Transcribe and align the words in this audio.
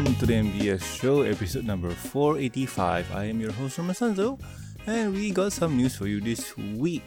Welcome 0.00 0.16
to 0.16 0.24
the 0.24 0.32
MBS 0.32 0.82
show, 0.96 1.20
episode 1.20 1.66
number 1.66 1.90
485. 1.90 3.14
I 3.14 3.24
am 3.26 3.38
your 3.38 3.52
host, 3.52 3.76
Sanzo, 3.76 4.40
and 4.86 5.12
we 5.12 5.30
got 5.30 5.52
some 5.52 5.76
news 5.76 5.94
for 5.94 6.06
you 6.06 6.22
this 6.22 6.56
week. 6.56 7.04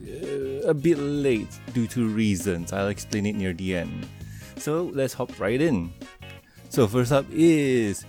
Uh, 0.00 0.64
a 0.64 0.72
bit 0.72 0.96
late 0.96 1.52
due 1.74 1.86
to 1.88 2.08
reasons. 2.08 2.72
I'll 2.72 2.88
explain 2.88 3.26
it 3.26 3.36
near 3.36 3.52
the 3.52 3.76
end. 3.76 4.08
So 4.56 4.84
let's 4.94 5.12
hop 5.12 5.38
right 5.38 5.60
in. 5.60 5.92
So, 6.70 6.88
first 6.88 7.12
up 7.12 7.26
is 7.30 8.06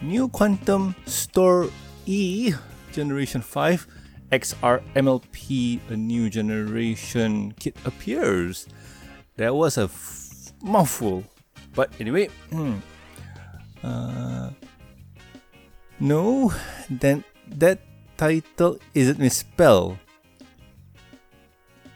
New 0.00 0.28
Quantum 0.28 0.94
Store 1.06 1.68
E 2.06 2.54
Generation 2.92 3.42
5 3.42 3.84
XR 4.30 4.80
MLP, 4.94 5.80
a 5.90 5.96
new 5.96 6.30
generation 6.30 7.50
kit 7.58 7.76
appears. 7.84 8.68
That 9.38 9.56
was 9.56 9.76
a 9.76 9.90
f- 9.90 10.52
mouthful. 10.62 11.24
But 11.74 11.90
anyway, 11.98 12.28
hmm. 12.50 12.78
Uh, 13.86 14.50
no, 16.00 16.52
then 16.90 17.22
that 17.46 17.78
title 18.16 18.78
isn't 18.94 19.18
misspelled. 19.18 19.98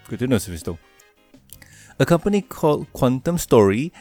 Good 0.08 0.20
to 0.20 0.26
know, 0.26 0.36
Sophisto. 0.36 0.78
A 1.98 2.06
company 2.06 2.40
called 2.40 2.86
Quantum 2.92 3.38
Story 3.38 3.92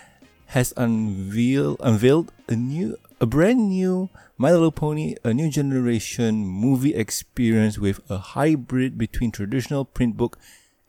has 0.54 0.74
unveiled 0.78 1.78
unveiled 1.82 2.32
a 2.48 2.56
new 2.56 2.98
a 3.22 3.26
brand 3.26 3.70
new 3.70 4.10
My 4.38 4.52
Little 4.52 4.72
Pony, 4.72 5.16
a 5.24 5.34
new 5.34 5.50
generation 5.50 6.48
movie 6.48 6.96
experience 6.96 7.78
with 7.78 8.00
a 8.10 8.18
hybrid 8.18 8.98
between 8.98 9.32
traditional 9.32 9.84
print 9.84 10.16
book, 10.16 10.40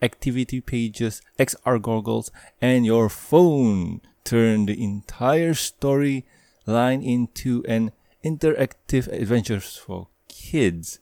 activity 0.01 0.61
pages, 0.61 1.21
XR 1.39 1.83
goggles, 1.83 2.31
and 2.63 2.87
your 2.87 3.09
phone. 3.09 4.01
Turn 4.23 4.67
the 4.67 4.79
entire 4.83 5.55
story 5.55 6.25
line 6.71 7.03
into 7.03 7.65
an 7.69 7.93
interactive 8.25 9.09
adventure 9.09 9.61
for 9.61 10.09
kids. 10.29 11.01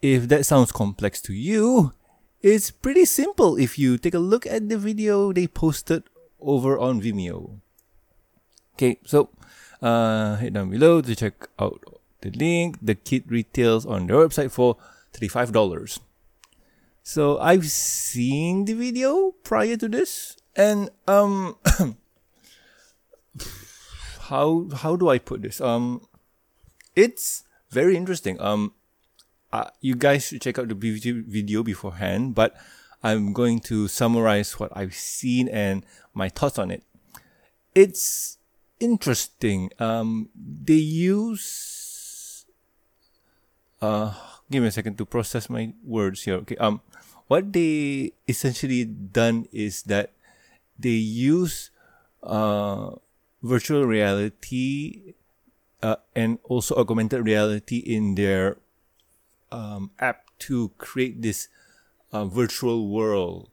If 0.00 0.28
that 0.28 0.46
sounds 0.46 0.72
complex 0.72 1.20
to 1.22 1.32
you, 1.32 1.92
it's 2.40 2.70
pretty 2.70 3.04
simple 3.04 3.56
if 3.56 3.78
you 3.78 3.98
take 3.98 4.14
a 4.14 4.18
look 4.18 4.46
at 4.46 4.68
the 4.68 4.78
video 4.78 5.32
they 5.32 5.46
posted 5.46 6.02
over 6.40 6.78
on 6.78 7.00
Vimeo. 7.00 7.60
Okay, 8.74 8.98
so 9.04 9.30
uh, 9.80 10.36
head 10.36 10.54
down 10.54 10.70
below 10.70 11.00
to 11.00 11.14
check 11.14 11.48
out 11.58 11.82
the 12.20 12.30
link. 12.30 12.78
The 12.82 12.94
kit 12.94 13.24
retails 13.28 13.86
on 13.86 14.06
their 14.06 14.16
website 14.16 14.50
for 14.50 14.76
$35. 15.14 16.00
So 17.02 17.38
I've 17.38 17.66
seen 17.66 18.64
the 18.64 18.74
video 18.74 19.32
prior 19.42 19.76
to 19.76 19.88
this, 19.88 20.36
and 20.56 20.90
um, 21.06 21.56
how 24.32 24.72
how 24.72 24.96
do 24.96 25.12
I 25.12 25.20
put 25.20 25.44
this? 25.44 25.60
Um, 25.60 26.08
it's 26.96 27.44
very 27.68 28.00
interesting. 28.00 28.40
Um, 28.40 28.72
uh, 29.52 29.68
you 29.84 29.94
guys 29.94 30.32
should 30.32 30.40
check 30.40 30.58
out 30.58 30.72
the 30.72 30.74
video 30.74 31.62
beforehand, 31.62 32.34
but 32.34 32.56
I'm 33.04 33.36
going 33.36 33.60
to 33.68 33.88
summarize 33.92 34.58
what 34.58 34.72
I've 34.72 34.96
seen 34.96 35.52
and 35.52 35.84
my 36.16 36.32
thoughts 36.32 36.56
on 36.56 36.72
it. 36.72 36.82
It's 37.76 38.38
interesting. 38.80 39.68
Um, 39.76 40.32
they 40.32 40.80
use. 40.80 42.46
Uh, 43.84 44.16
give 44.48 44.62
me 44.62 44.68
a 44.68 44.72
second 44.72 44.96
to 44.96 45.04
process 45.04 45.50
my 45.52 45.76
words 45.84 46.24
here. 46.24 46.40
Okay. 46.40 46.56
Um, 46.56 46.80
what 47.28 47.52
they 47.52 48.16
essentially 48.26 48.84
done 48.88 49.44
is 49.52 49.84
that 49.92 50.16
they 50.78 50.96
use 50.96 51.68
uh 52.22 52.96
virtual 53.42 53.84
reality 53.84 55.14
uh, 55.82 55.96
and 56.14 56.38
also 56.44 56.74
augmented 56.76 57.26
reality 57.26 57.78
in 57.78 58.14
their 58.14 58.56
um, 59.50 59.90
app 59.98 60.24
to 60.38 60.70
create 60.78 61.22
this 61.22 61.48
uh, 62.12 62.24
virtual 62.24 62.88
world. 62.88 63.48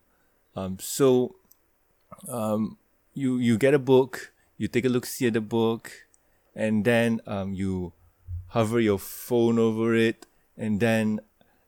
Um, 0.56 0.78
so 0.80 1.36
um, 2.28 2.78
you 3.14 3.38
you 3.38 3.58
get 3.58 3.74
a 3.74 3.80
book, 3.80 4.32
you 4.58 4.68
take 4.68 4.86
a 4.86 4.90
look 4.90 5.06
see 5.06 5.28
at 5.28 5.34
the 5.34 5.42
book, 5.42 5.92
and 6.56 6.86
then 6.86 7.22
um, 7.26 7.54
you 7.54 7.94
hover 8.50 8.80
your 8.80 9.00
phone 9.00 9.60
over 9.60 9.96
it, 9.96 10.26
and 10.58 10.80
then 10.80 11.20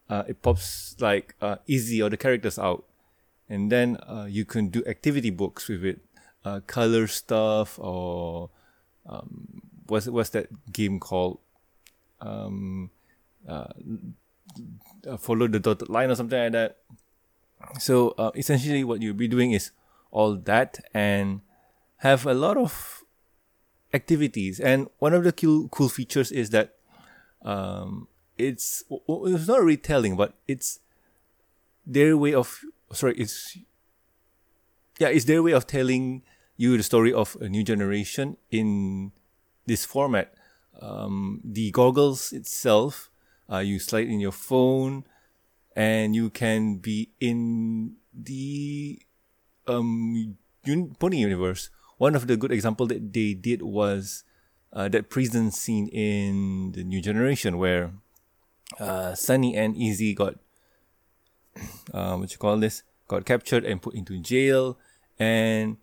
uh, 0.09 0.23
it 0.28 0.41
pops 0.41 0.96
like 1.00 1.35
uh, 1.41 1.57
Izzy 1.67 2.01
or 2.01 2.09
the 2.09 2.17
characters 2.17 2.59
out, 2.59 2.84
and 3.50 3.72
then 3.72 3.97
uh, 4.07 4.25
you 4.29 4.46
can 4.46 4.69
do 4.69 4.84
activity 4.85 5.29
books 5.29 5.67
with 5.67 5.85
it, 5.85 6.00
uh, 6.46 6.59
color 6.68 7.07
stuff 7.07 7.79
or 7.79 8.50
um, 9.07 9.62
what's 9.88 10.07
what's 10.07 10.29
that 10.31 10.47
game 10.72 11.00
called? 11.00 11.40
Um, 12.19 12.91
uh, 13.47 13.68
follow 15.18 15.47
the 15.47 15.59
dotted 15.59 15.90
line 15.90 16.12
or 16.12 16.16
something 16.16 16.40
like 16.40 16.52
that. 16.52 16.78
So 17.79 18.16
uh, 18.18 18.31
essentially, 18.35 18.84
what 18.84 19.02
you'll 19.02 19.13
be 19.13 19.28
doing 19.28 19.52
is 19.52 19.72
all 20.12 20.35
that 20.35 20.79
and 20.94 21.41
have 21.97 22.25
a 22.25 22.34
lot 22.34 22.58
of 22.58 23.03
activities. 23.94 24.59
And 24.59 24.90
one 25.00 25.13
of 25.13 25.23
the 25.23 25.31
cool, 25.31 25.68
cool 25.69 25.90
features 25.90 26.31
is 26.31 26.50
that 26.52 26.75
um, 27.44 28.08
it's 28.38 28.84
it's 28.90 29.47
not 29.47 29.63
retelling, 29.63 30.16
but 30.16 30.34
it's 30.47 30.79
their 31.85 32.18
way 32.18 32.34
of 32.34 32.62
sorry, 32.94 33.16
it's 33.18 33.58
yeah, 35.00 35.09
it's 35.09 35.25
their 35.25 35.41
way 35.41 35.52
of 35.52 35.68
telling 35.68 36.23
you 36.61 36.77
the 36.77 36.85
story 36.85 37.09
of 37.11 37.33
a 37.41 37.49
new 37.49 37.63
generation 37.66 38.38
in 38.53 39.11
this 39.66 39.85
format. 39.85 40.33
Um, 40.77 41.41
the 41.44 41.72
goggles 41.72 42.31
itself, 42.31 43.09
uh, 43.49 43.66
you 43.66 43.79
slide 43.79 44.05
in 44.05 44.19
your 44.19 44.31
phone, 44.31 45.05
and 45.75 46.13
you 46.13 46.29
can 46.29 46.77
be 46.77 47.09
in 47.19 47.97
the 48.13 49.01
um, 49.66 50.38
Pony 50.99 51.17
universe 51.17 51.69
one 52.01 52.16
of 52.16 52.25
the 52.25 52.35
good 52.35 52.51
example 52.51 52.88
that 52.88 53.13
they 53.13 53.35
did 53.35 53.61
was 53.61 54.23
uh, 54.73 54.89
that 54.89 55.11
prison 55.13 55.51
scene 55.51 55.88
in 55.89 56.72
the 56.72 56.83
new 56.83 56.99
generation 56.99 57.59
where 57.59 57.93
uh, 58.79 59.13
Sunny 59.13 59.55
and 59.55 59.78
Izzy 59.78 60.16
got 60.16 60.33
uh, 61.93 62.17
what 62.17 62.31
you 62.31 62.39
call 62.39 62.57
this 62.57 62.81
got 63.07 63.23
captured 63.23 63.66
and 63.66 63.83
put 63.83 63.93
into 63.93 64.17
jail 64.17 64.79
and 65.19 65.78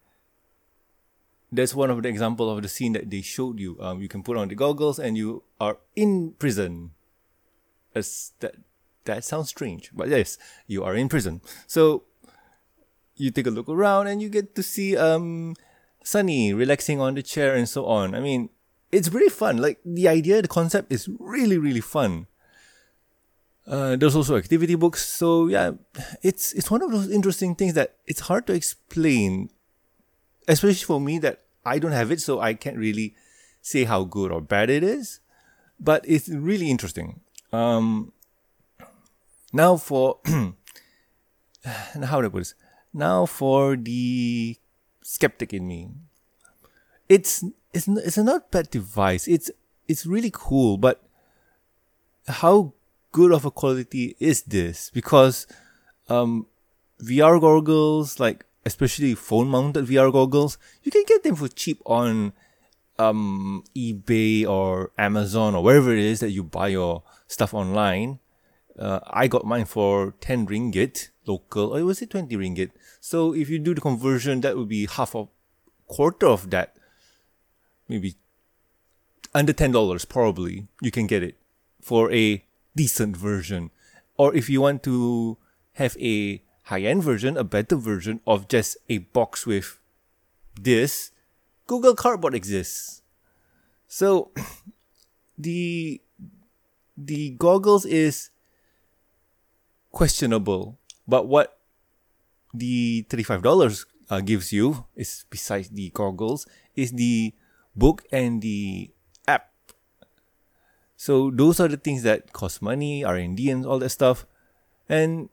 that's 1.51 1.75
one 1.75 1.91
of 1.91 2.03
the 2.03 2.09
example 2.09 2.51
of 2.51 2.63
the 2.63 2.69
scene 2.69 2.93
that 2.93 3.11
they 3.11 3.23
showed 3.23 3.59
you. 3.59 3.77
Um, 3.81 4.03
you 4.03 4.09
can 4.09 4.23
put 4.23 4.37
on 4.37 4.49
the 4.49 4.55
goggles 4.55 4.99
and 4.99 5.17
you 5.17 5.43
are 5.61 5.79
in 5.97 6.33
prison. 6.39 6.93
As 7.95 8.33
that 8.41 8.55
that 9.05 9.25
sounds 9.25 9.49
strange, 9.49 9.91
but 9.95 10.09
yes, 10.09 10.37
you 10.67 10.85
are 10.85 10.95
in 10.95 11.09
prison. 11.09 11.41
So 11.67 12.05
you 13.17 13.31
take 13.31 13.47
a 13.47 13.51
look 13.51 13.69
around 13.69 14.07
and 14.07 14.21
you 14.21 14.29
get 14.29 14.55
to 14.55 14.63
see 14.63 14.97
um 14.97 15.57
Sunny 16.05 16.53
relaxing 16.55 17.01
on 17.01 17.15
the 17.15 17.23
chair 17.23 17.55
and 17.55 17.69
so 17.69 17.87
on. 17.87 18.15
I 18.15 18.21
mean, 18.21 18.51
it's 18.93 19.09
really 19.11 19.29
fun. 19.29 19.59
Like 19.59 19.81
the 19.85 20.09
idea, 20.09 20.43
the 20.43 20.49
concept 20.49 20.93
is 20.93 21.09
really, 21.19 21.59
really 21.59 21.81
fun. 21.81 22.27
Uh, 23.67 23.97
there's 23.97 24.17
also 24.17 24.37
activity 24.37 24.75
books, 24.75 25.05
so 25.05 25.47
yeah, 25.47 25.73
it's 26.23 26.55
it's 26.55 26.71
one 26.71 26.81
of 26.81 26.91
those 26.91 27.11
interesting 27.11 27.55
things 27.55 27.75
that 27.75 27.97
it's 28.07 28.21
hard 28.21 28.47
to 28.47 28.55
explain, 28.55 29.51
especially 30.49 30.85
for 30.85 31.01
me 31.01 31.19
that 31.21 31.43
I 31.65 31.79
don't 31.79 31.93
have 31.93 32.11
it, 32.11 32.21
so 32.21 32.41
I 32.41 32.55
can't 32.55 32.77
really 32.77 33.15
say 33.61 33.85
how 33.85 34.05
good 34.05 34.33
or 34.33 34.41
bad 34.41 34.71
it 34.71 34.83
is. 34.83 35.21
But 35.79 36.05
it's 36.09 36.29
really 36.29 36.71
interesting. 36.71 37.21
Um, 37.53 38.13
now 39.53 39.77
for 39.77 40.19
how 40.27 42.21
do 42.21 42.27
I 42.27 42.29
put 42.29 42.39
this? 42.41 42.55
Now 42.93 43.27
for 43.27 43.77
the 43.77 44.57
skeptic 45.03 45.53
in 45.53 45.69
me. 45.69 45.89
It's 47.09 47.45
it's 47.73 47.87
it's 47.89 48.19
a 48.19 48.25
not 48.25 48.51
bad 48.51 48.71
device. 48.71 49.29
It's 49.29 49.51
it's 49.87 50.05
really 50.05 50.31
cool, 50.33 50.77
but 50.77 51.03
how 52.27 52.73
good 53.13 53.33
of 53.33 53.45
a 53.45 53.51
quality 53.51 54.17
is 54.19 54.43
this? 54.43 54.91
Because 54.91 55.47
um, 56.09 56.47
VR 57.03 57.41
goggles, 57.41 58.21
like 58.21 58.45
especially 58.69 59.15
phone 59.15 59.49
mounted 59.49 59.87
VR 59.87 60.13
goggles, 60.13 60.59
you 60.85 60.93
can 60.93 61.05
get 61.07 61.23
them 61.25 61.35
for 61.35 61.49
cheap 61.49 61.81
on 61.87 62.33
um, 62.99 63.65
eBay 63.75 64.47
or 64.47 64.93
Amazon 64.99 65.55
or 65.55 65.63
wherever 65.65 65.93
it 65.93 66.05
is 66.05 66.21
that 66.21 66.31
you 66.31 66.45
buy 66.45 66.69
your 66.69 67.03
stuff 67.27 67.55
online. 67.55 68.21
Uh, 68.79 69.01
I 69.09 69.27
got 69.27 69.45
mine 69.45 69.65
for 69.65 70.15
10 70.21 70.47
ringgit 70.47 71.09
local, 71.27 71.75
or 71.75 71.85
was 71.85 72.01
it 72.03 72.11
20 72.11 72.37
ringgit? 72.37 72.71
So 73.01 73.35
if 73.35 73.49
you 73.49 73.59
do 73.59 73.75
the 73.75 73.81
conversion, 73.81 74.41
that 74.43 74.57
would 74.57 74.69
be 74.69 74.87
half 74.87 75.15
a 75.15 75.27
quarter 75.89 76.27
of 76.27 76.51
that. 76.51 76.77
Maybe 77.89 78.15
under 79.35 79.53
$10 79.53 80.09
probably 80.09 80.69
you 80.81 80.91
can 80.91 81.07
get 81.07 81.23
it 81.23 81.37
for 81.81 82.13
a 82.13 82.45
decent 82.77 83.17
version. 83.17 83.71
Or 84.17 84.35
if 84.35 84.49
you 84.49 84.61
want 84.61 84.83
to 84.85 85.39
have 85.75 85.97
a 85.99 86.43
high 86.69 86.83
end 86.83 87.03
version, 87.03 87.37
a 87.37 87.45
better 87.45 87.77
version 87.77 88.21
of 88.27 88.47
just 88.47 88.77
a 88.89 88.99
box 88.99 89.47
with 89.47 89.81
this, 90.61 91.13
Google 91.67 91.95
Cardboard 91.95 92.35
exists. 92.35 93.01
So 93.87 94.31
the 95.39 96.01
the 96.97 97.31
goggles 97.41 97.87
is 97.87 98.31
questionable, 99.93 100.77
but 101.07 101.27
what 101.27 101.59
the 102.53 103.07
thirty 103.09 103.23
five 103.23 103.41
dollars 103.41 103.87
uh, 104.11 104.21
gives 104.21 104.53
you 104.53 104.85
is 104.95 105.25
besides 105.31 105.71
the 105.71 105.89
goggles 105.91 106.47
is 106.77 106.93
the 106.93 107.33
book 107.75 108.05
and 108.13 108.43
the 108.43 108.91
app. 109.27 109.49
So 110.97 111.31
those 111.31 111.61
are 111.61 111.69
the 111.69 111.79
things 111.79 112.03
that 112.03 112.35
cost 112.35 112.61
money, 112.61 113.05
R 113.05 113.17
and 113.17 113.37
D, 113.37 113.49
and 113.49 113.65
all 113.65 113.79
that 113.79 113.91
stuff. 113.91 114.27
And 114.89 115.31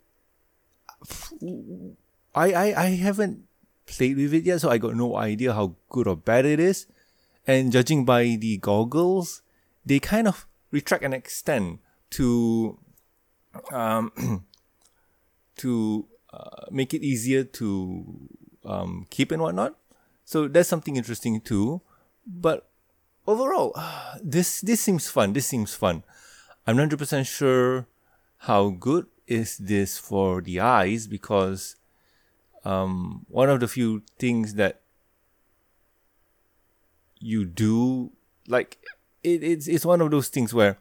I, 2.34 2.52
I 2.54 2.84
I 2.84 2.88
haven't 3.00 3.44
played 3.86 4.18
with 4.18 4.34
it 4.34 4.44
yet, 4.44 4.62
so 4.62 4.70
I 4.70 4.78
got 4.78 4.96
no 4.96 5.16
idea 5.16 5.54
how 5.54 5.76
good 5.90 6.08
or 6.08 6.18
bad 6.18 6.46
it 6.46 6.60
is. 6.60 6.88
And 7.48 7.72
judging 7.72 8.06
by 8.06 8.38
the 8.40 8.58
goggles, 8.58 9.42
they 9.86 10.00
kind 10.00 10.28
of 10.28 10.48
retract 10.72 11.04
and 11.04 11.14
extend 11.14 11.80
to 12.12 12.80
um, 13.72 14.12
to 15.58 16.08
uh, 16.34 16.66
make 16.72 16.94
it 16.94 17.02
easier 17.02 17.44
to 17.44 18.30
um, 18.66 19.06
keep 19.10 19.32
and 19.32 19.42
whatnot. 19.42 19.78
So 20.26 20.48
that's 20.48 20.70
something 20.70 20.96
interesting 20.98 21.40
too. 21.40 21.82
But 22.26 22.68
overall, 23.28 23.78
this 24.24 24.62
this 24.62 24.82
seems 24.82 25.08
fun. 25.08 25.34
This 25.34 25.48
seems 25.48 25.74
fun. 25.74 26.04
I'm 26.66 26.76
not 26.76 26.90
hundred 26.90 27.00
percent 27.00 27.28
sure 27.28 27.88
how 28.50 28.70
good 28.70 29.06
is 29.28 29.58
this 29.58 29.98
for 29.98 30.42
the 30.42 30.60
eyes? 30.60 31.08
Because 31.08 31.76
um, 32.64 33.26
one 33.30 33.50
of 33.50 33.60
the 33.60 33.68
few 33.68 34.04
things 34.20 34.56
that 34.56 34.82
you 37.20 37.46
do 37.46 38.12
like 38.48 38.78
it, 39.24 39.44
it's 39.44 39.68
it's 39.68 39.86
one 39.86 40.02
of 40.02 40.12
those 40.12 40.28
things 40.28 40.54
where 40.54 40.78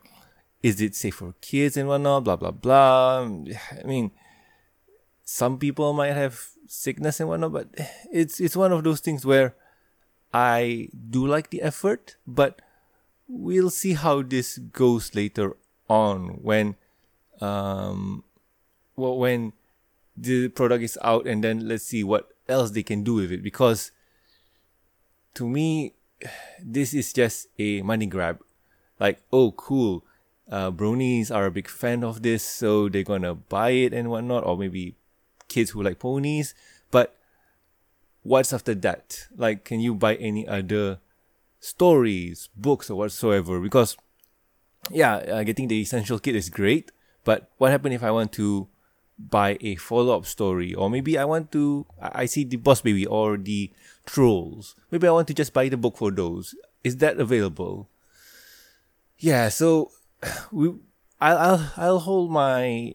is 0.62 0.80
it 0.80 0.94
safe 0.94 1.14
for 1.14 1.34
kids 1.40 1.76
and 1.76 1.88
whatnot? 1.88 2.24
Blah 2.24 2.36
blah 2.36 2.50
blah. 2.50 3.20
I 3.20 3.84
mean 3.84 4.10
some 5.24 5.58
people 5.58 5.92
might 5.92 6.12
have 6.12 6.48
sickness 6.66 7.18
and 7.18 7.28
whatnot 7.28 7.52
but 7.52 7.68
it's 8.12 8.40
it's 8.40 8.56
one 8.56 8.72
of 8.72 8.84
those 8.84 9.00
things 9.00 9.24
where 9.24 9.54
i 10.32 10.88
do 11.10 11.26
like 11.26 11.50
the 11.50 11.62
effort 11.62 12.16
but 12.26 12.60
we'll 13.26 13.70
see 13.70 13.94
how 13.94 14.22
this 14.22 14.58
goes 14.58 15.14
later 15.14 15.56
on 15.88 16.42
when 16.42 16.76
um 17.40 18.22
well 18.96 19.16
when 19.16 19.52
the 20.16 20.48
product 20.48 20.82
is 20.82 20.98
out 21.02 21.26
and 21.26 21.42
then 21.42 21.66
let's 21.68 21.84
see 21.84 22.04
what 22.04 22.30
else 22.48 22.70
they 22.70 22.82
can 22.82 23.02
do 23.02 23.14
with 23.14 23.32
it 23.32 23.42
because 23.42 23.90
to 25.34 25.48
me 25.48 25.94
this 26.62 26.94
is 26.94 27.12
just 27.12 27.48
a 27.58 27.82
money 27.82 28.06
grab. 28.06 28.40
Like, 28.98 29.22
oh, 29.32 29.52
cool. 29.52 30.04
Uh, 30.50 30.70
bronies 30.70 31.34
are 31.34 31.46
a 31.46 31.50
big 31.50 31.68
fan 31.68 32.04
of 32.04 32.22
this, 32.22 32.42
so 32.42 32.88
they're 32.88 33.02
gonna 33.02 33.34
buy 33.34 33.70
it 33.70 33.92
and 33.92 34.10
whatnot, 34.10 34.44
or 34.44 34.56
maybe 34.58 34.94
kids 35.48 35.70
who 35.70 35.82
like 35.82 35.98
ponies. 35.98 36.54
But 36.90 37.16
what's 38.22 38.52
after 38.52 38.74
that? 38.74 39.26
Like, 39.34 39.64
can 39.64 39.80
you 39.80 39.94
buy 39.94 40.16
any 40.16 40.46
other 40.46 40.98
stories, 41.60 42.50
books, 42.54 42.90
or 42.90 42.96
whatsoever? 42.96 43.58
Because, 43.58 43.96
yeah, 44.90 45.16
uh, 45.16 45.42
getting 45.44 45.68
the 45.68 45.80
essential 45.80 46.18
kit 46.18 46.36
is 46.36 46.50
great, 46.50 46.92
but 47.24 47.50
what 47.56 47.70
happens 47.70 47.94
if 47.94 48.02
I 48.02 48.10
want 48.10 48.32
to 48.32 48.68
buy 49.18 49.58
a 49.60 49.76
follow 49.76 50.16
up 50.16 50.26
story, 50.26 50.74
or 50.74 50.90
maybe 50.90 51.18
I 51.18 51.24
want 51.24 51.52
to 51.52 51.86
I 52.00 52.26
see 52.26 52.44
the 52.44 52.56
Boss 52.56 52.80
Baby 52.80 53.06
or 53.06 53.36
the 53.36 53.70
Trolls. 54.06 54.74
Maybe 54.90 55.06
I 55.06 55.12
want 55.12 55.28
to 55.28 55.34
just 55.34 55.52
buy 55.52 55.68
the 55.68 55.76
book 55.76 55.96
for 55.96 56.10
those. 56.10 56.54
Is 56.82 56.98
that 56.98 57.18
available? 57.18 57.88
Yeah, 59.18 59.48
so 59.48 59.90
we 60.52 60.74
I'll 61.20 61.38
I'll, 61.38 61.72
I'll 61.76 61.98
hold 62.00 62.30
my 62.30 62.92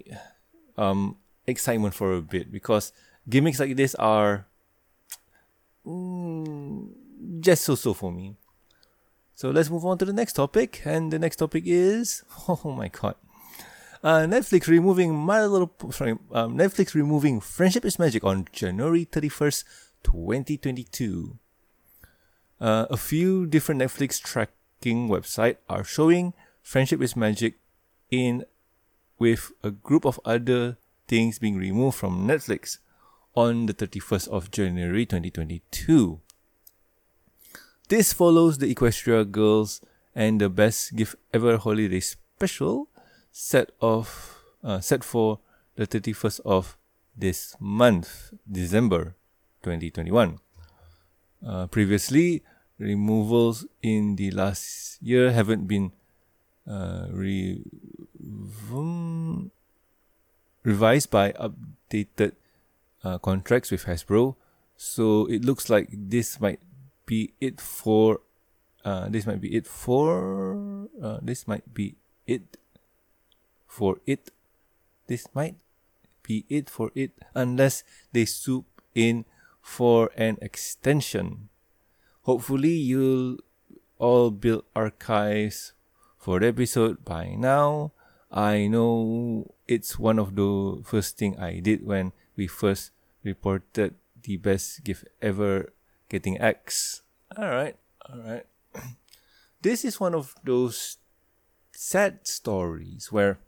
um 0.78 1.18
excitement 1.48 1.94
for 1.94 2.14
a 2.14 2.22
bit 2.22 2.52
because 2.52 2.94
gimmicks 3.28 3.60
like 3.60 3.76
this 3.76 3.96
are 3.96 4.46
mm, 5.86 6.90
just 7.40 7.64
so 7.64 7.76
so 7.76 7.94
for 7.94 8.12
me. 8.12 8.36
So 9.36 9.52
let's 9.52 9.70
move 9.70 9.86
on 9.86 9.98
to 10.00 10.06
the 10.06 10.14
next 10.14 10.34
topic, 10.34 10.82
and 10.84 11.14
the 11.14 11.20
next 11.20 11.38
topic 11.38 11.64
is 11.66 12.24
oh 12.50 12.76
my 12.76 12.90
god, 12.90 13.16
uh, 14.04 14.20
Netflix 14.22 14.68
removing 14.68 15.16
My 15.16 15.46
Little 15.46 15.72
sorry, 15.92 16.18
um, 16.32 16.58
Netflix 16.58 16.94
removing 16.94 17.40
Friendship 17.40 17.86
is 17.86 18.00
Magic 18.00 18.24
on 18.24 18.48
January 18.52 19.06
31st, 19.06 19.64
2022. 20.04 21.38
Uh, 22.62 22.86
a 22.90 22.98
few 22.98 23.46
different 23.46 23.82
Netflix 23.82 24.22
tracking 24.22 25.08
websites 25.10 25.58
are 25.70 25.84
showing 25.84 26.34
Friendship 26.62 27.02
is 27.02 27.16
Magic 27.16 27.56
in 28.12 28.46
with 29.18 29.52
a 29.64 29.72
group 29.72 30.06
of 30.06 30.20
other 30.26 30.78
things 31.08 31.40
being 31.40 31.58
removed 31.58 31.98
from 31.98 32.28
Netflix 32.28 32.78
on 33.36 33.66
the 33.66 33.74
31st 33.74 34.28
of 34.30 34.52
January 34.52 35.06
2022. 35.06 36.20
This 37.88 38.14
follows 38.14 38.58
the 38.58 38.74
Equestria 38.74 39.30
Girls 39.30 39.82
and 40.14 40.40
the 40.40 40.50
Best 40.50 40.96
Gift 40.96 41.16
Ever 41.34 41.58
Holiday 41.58 42.02
Special 42.02 42.89
set 43.32 43.72
of 43.82 44.38
uh, 44.64 44.80
set 44.80 45.04
for 45.04 45.40
the 45.76 45.88
31st 45.88 46.42
of 46.46 46.78
this 47.16 47.56
month, 47.60 48.34
December 48.50 49.16
2021. 49.64 50.40
Uh, 51.46 51.68
previously, 51.68 52.44
removals 52.78 53.66
in 53.82 54.16
the 54.16 54.32
last 54.32 55.02
year 55.02 55.32
haven't 55.32 55.68
been 55.68 55.92
uh, 56.68 57.08
re- 57.12 57.64
revised 60.64 61.10
by 61.10 61.32
updated 61.34 62.34
uh, 63.04 63.18
contracts 63.18 63.72
with 63.72 63.86
Hasbro. 63.86 64.36
So 64.78 65.26
it 65.28 65.44
looks 65.44 65.70
like 65.70 65.90
this 65.92 66.40
might 66.40 66.60
be 67.06 67.34
it 67.42 67.60
for. 67.60 68.22
Uh, 68.84 69.10
this 69.10 69.26
might 69.26 69.42
be 69.42 69.56
it 69.56 69.68
for. 69.68 70.88
Uh, 71.02 71.20
this 71.22 71.48
might 71.48 71.74
be 71.74 71.96
it 72.28 72.59
for 73.70 74.02
it. 74.06 74.32
This 75.08 75.30
might 75.34 75.56
be 76.26 76.44
it 76.50 76.70
for 76.70 76.92
it 76.94 77.12
unless 77.34 77.86
they 78.12 78.26
swoop 78.26 78.66
in 78.94 79.24
for 79.62 80.12
an 80.18 80.38
extension. 80.42 81.48
Hopefully, 82.24 82.74
you'll 82.74 83.38
all 83.98 84.32
build 84.32 84.66
archives 84.76 85.74
for 86.18 86.40
the 86.42 86.48
episode 86.48 87.06
by 87.06 87.38
now. 87.38 87.94
I 88.32 88.68
know 88.68 89.54
it's 89.68 89.98
one 89.98 90.20
of 90.20 90.36
the 90.36 90.82
first 90.84 91.18
thing 91.18 91.38
I 91.40 91.60
did 91.60 91.86
when 91.86 92.12
we 92.36 92.48
first 92.48 92.92
reported 93.24 93.96
the 94.22 94.38
best 94.38 94.84
gift 94.84 95.06
ever 95.22 95.74
getting 96.10 96.40
X. 96.42 97.02
Alright, 97.38 97.78
alright. 98.10 98.46
this 99.62 99.86
is 99.86 100.00
one 100.00 100.14
of 100.14 100.36
those 100.44 100.98
sad 101.72 102.28
stories 102.28 103.12
where 103.12 103.40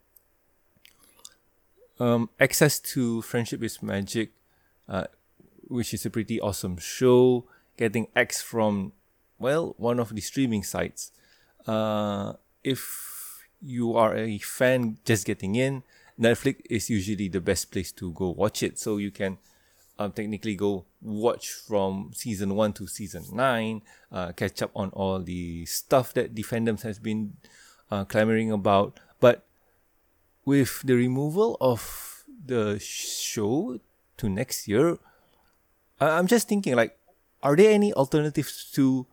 um, 2.01 2.29
access 2.39 2.79
to 2.79 3.21
Friendship 3.21 3.61
is 3.61 3.83
Magic, 3.83 4.31
uh, 4.89 5.05
which 5.67 5.93
is 5.93 6.03
a 6.03 6.09
pretty 6.09 6.41
awesome 6.41 6.77
show, 6.77 7.45
getting 7.77 8.07
X 8.15 8.41
from, 8.41 8.93
well, 9.37 9.75
one 9.77 9.99
of 9.99 10.13
the 10.15 10.21
streaming 10.21 10.63
sites. 10.63 11.11
Uh, 11.67 12.33
if 12.63 13.45
you 13.61 13.95
are 13.95 14.15
a 14.15 14.39
fan 14.39 14.97
just 15.05 15.27
getting 15.27 15.55
in, 15.55 15.83
Netflix 16.19 16.61
is 16.71 16.89
usually 16.89 17.27
the 17.27 17.39
best 17.39 17.71
place 17.71 17.91
to 17.91 18.11
go 18.13 18.31
watch 18.31 18.63
it. 18.63 18.79
So 18.79 18.97
you 18.97 19.11
can 19.11 19.37
um, 19.99 20.11
technically 20.11 20.55
go 20.55 20.85
watch 21.03 21.49
from 21.49 22.11
season 22.15 22.55
1 22.55 22.73
to 22.73 22.87
season 22.87 23.25
9, 23.31 23.81
uh, 24.11 24.31
catch 24.31 24.63
up 24.63 24.71
on 24.75 24.89
all 24.89 25.19
the 25.19 25.67
stuff 25.67 26.13
that 26.15 26.33
the 26.33 26.43
fandoms 26.43 26.81
has 26.81 26.97
been 26.97 27.33
uh, 27.91 28.05
clamoring 28.05 28.51
about. 28.51 28.99
But 29.19 29.45
with 30.45 30.81
the 30.83 30.95
removal 30.95 31.57
of 31.61 32.23
the 32.45 32.79
show 32.79 33.79
to 34.17 34.29
next 34.29 34.67
year, 34.67 34.97
I'm 35.99 36.27
just 36.27 36.47
thinking 36.47 36.75
like, 36.75 36.97
are 37.43 37.55
there 37.55 37.71
any 37.71 37.93
alternatives 37.93 38.69
to 38.73 39.05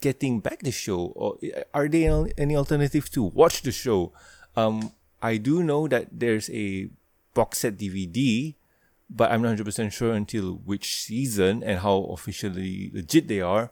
getting 0.00 0.40
back 0.40 0.60
the 0.60 0.70
show, 0.70 1.12
or 1.16 1.38
are 1.74 1.88
there 1.88 2.28
any 2.38 2.56
alternatives 2.56 3.10
to 3.10 3.22
watch 3.22 3.62
the 3.62 3.72
show? 3.72 4.12
Um, 4.56 4.92
I 5.20 5.36
do 5.36 5.62
know 5.62 5.88
that 5.88 6.08
there's 6.12 6.50
a 6.50 6.88
box 7.34 7.60
set 7.60 7.78
DVD, 7.78 8.54
but 9.08 9.30
I'm 9.30 9.42
not 9.42 9.56
100 9.56 9.64
percent 9.64 9.92
sure 9.92 10.12
until 10.12 10.60
which 10.64 11.00
season 11.00 11.62
and 11.62 11.80
how 11.80 12.04
officially 12.12 12.90
legit 12.92 13.28
they 13.28 13.40
are. 13.40 13.70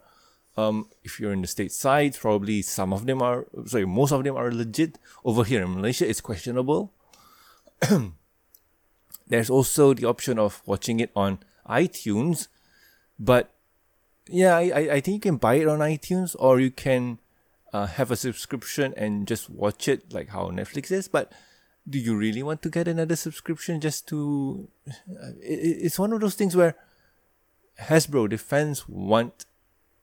Um, 0.61 0.89
if 1.03 1.19
you're 1.19 1.33
in 1.33 1.43
the 1.43 1.49
state 1.49 1.73
side, 1.73 2.17
probably 2.21 2.63
some 2.63 2.93
of 2.93 3.07
them 3.07 3.23
are 3.23 3.47
sorry, 3.67 3.87
most 3.87 4.13
of 4.13 4.25
them 4.25 4.37
are 4.37 4.51
legit. 4.53 4.99
Over 5.25 5.45
here 5.45 5.63
in 5.63 5.75
Malaysia, 5.75 6.09
it's 6.09 6.21
questionable. 6.21 6.93
There's 9.29 9.51
also 9.51 9.95
the 9.95 10.07
option 10.07 10.39
of 10.39 10.63
watching 10.67 11.01
it 11.01 11.11
on 11.15 11.39
iTunes, 11.69 12.49
but 13.19 13.55
yeah, 14.29 14.57
I, 14.57 14.97
I 14.97 15.01
think 15.01 15.15
you 15.15 15.21
can 15.21 15.37
buy 15.37 15.55
it 15.55 15.69
on 15.69 15.79
iTunes 15.79 16.37
or 16.39 16.61
you 16.61 16.71
can 16.71 17.19
uh, 17.73 17.87
have 17.87 18.11
a 18.11 18.17
subscription 18.17 18.93
and 18.97 19.27
just 19.27 19.49
watch 19.49 19.89
it 19.89 20.13
like 20.13 20.29
how 20.31 20.51
Netflix 20.51 20.91
is, 20.91 21.09
but 21.09 21.33
do 21.89 21.99
you 21.99 22.17
really 22.17 22.43
want 22.43 22.63
to 22.63 22.71
get 22.71 22.89
another 22.89 23.17
subscription 23.17 23.81
just 23.81 24.07
to? 24.09 24.69
Uh, 24.89 25.33
it, 25.41 25.87
it's 25.87 25.99
one 25.99 26.13
of 26.13 26.21
those 26.21 26.35
things 26.35 26.55
where 26.55 26.77
Hasbro, 27.81 28.39
fans 28.39 28.89
want 28.89 29.47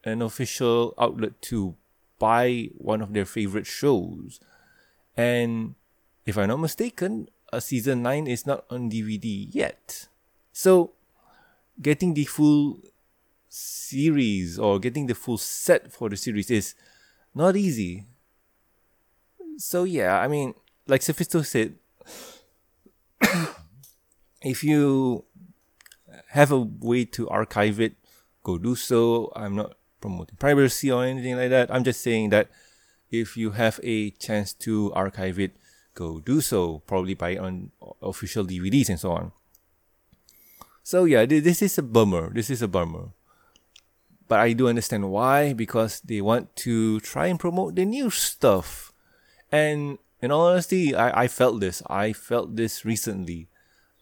an 0.08 0.22
official 0.22 0.94
outlet 0.98 1.42
to 1.44 1.76
buy 2.20 2.70
one 2.78 3.02
of 3.02 3.14
their 3.14 3.26
favorite 3.26 3.68
shows, 3.68 4.40
and 5.16 5.76
if 6.26 6.38
I'm 6.38 6.50
not 6.50 6.60
mistaken, 6.60 7.30
a 7.52 7.62
season 7.62 8.04
nine 8.04 8.28
is 8.28 8.46
not 8.46 8.66
on 8.70 8.90
DVD 8.90 9.48
yet. 9.50 10.08
So, 10.52 10.94
getting 11.82 12.14
the 12.14 12.26
full 12.26 12.80
series 13.50 14.60
or 14.60 14.80
getting 14.80 15.08
the 15.08 15.16
full 15.16 15.38
set 15.38 15.92
for 15.92 16.10
the 16.10 16.18
series 16.18 16.52
is 16.52 16.76
not 17.34 17.56
easy. 17.56 18.06
So 19.58 19.84
yeah, 19.86 20.20
I 20.20 20.28
mean, 20.28 20.54
like 20.88 21.02
Sophisto 21.02 21.46
said, 21.46 21.76
if 24.42 24.64
you 24.64 25.26
have 26.30 26.52
a 26.52 26.60
way 26.60 27.06
to 27.06 27.30
archive 27.30 27.80
it, 27.80 27.96
go 28.44 28.58
do 28.58 28.76
so. 28.76 29.32
I'm 29.36 29.56
not 29.56 29.77
promoting 30.02 30.38
privacy 30.38 30.92
or 30.92 31.06
anything 31.06 31.38
like 31.38 31.50
that. 31.50 31.74
I'm 31.74 31.84
just 31.84 32.02
saying 32.02 32.30
that 32.30 32.50
if 33.10 33.38
you 33.38 33.52
have 33.52 33.80
a 33.84 34.12
chance 34.12 34.54
to 34.54 34.94
archive 34.94 35.40
it, 35.40 35.56
go 35.94 36.20
do 36.20 36.42
so. 36.42 36.80
Probably 36.86 37.14
buy 37.14 37.32
it 37.32 37.40
on 37.40 37.72
official 38.02 38.46
DVDs 38.46 38.90
and 38.90 39.00
so 39.00 39.12
on. 39.12 39.32
So 40.84 41.06
yeah, 41.06 41.26
this 41.26 41.62
is 41.62 41.78
a 41.78 41.84
bummer. 41.84 42.32
This 42.34 42.50
is 42.50 42.62
a 42.62 42.68
bummer. 42.68 43.10
But 44.28 44.40
I 44.40 44.54
do 44.54 44.68
understand 44.68 45.10
why 45.10 45.54
because 45.54 46.02
they 46.02 46.22
want 46.22 46.56
to 46.68 47.00
try 47.00 47.28
and 47.28 47.40
promote 47.40 47.76
the 47.76 47.86
new 47.86 48.10
stuff. 48.10 48.92
And 49.52 50.00
in 50.22 50.32
all 50.32 50.48
honesty, 50.48 50.96
I, 50.96 51.24
I 51.24 51.28
felt 51.28 51.60
this. 51.60 51.82
I 51.88 52.14
felt 52.14 52.56
this 52.56 52.84
recently. 52.84 53.48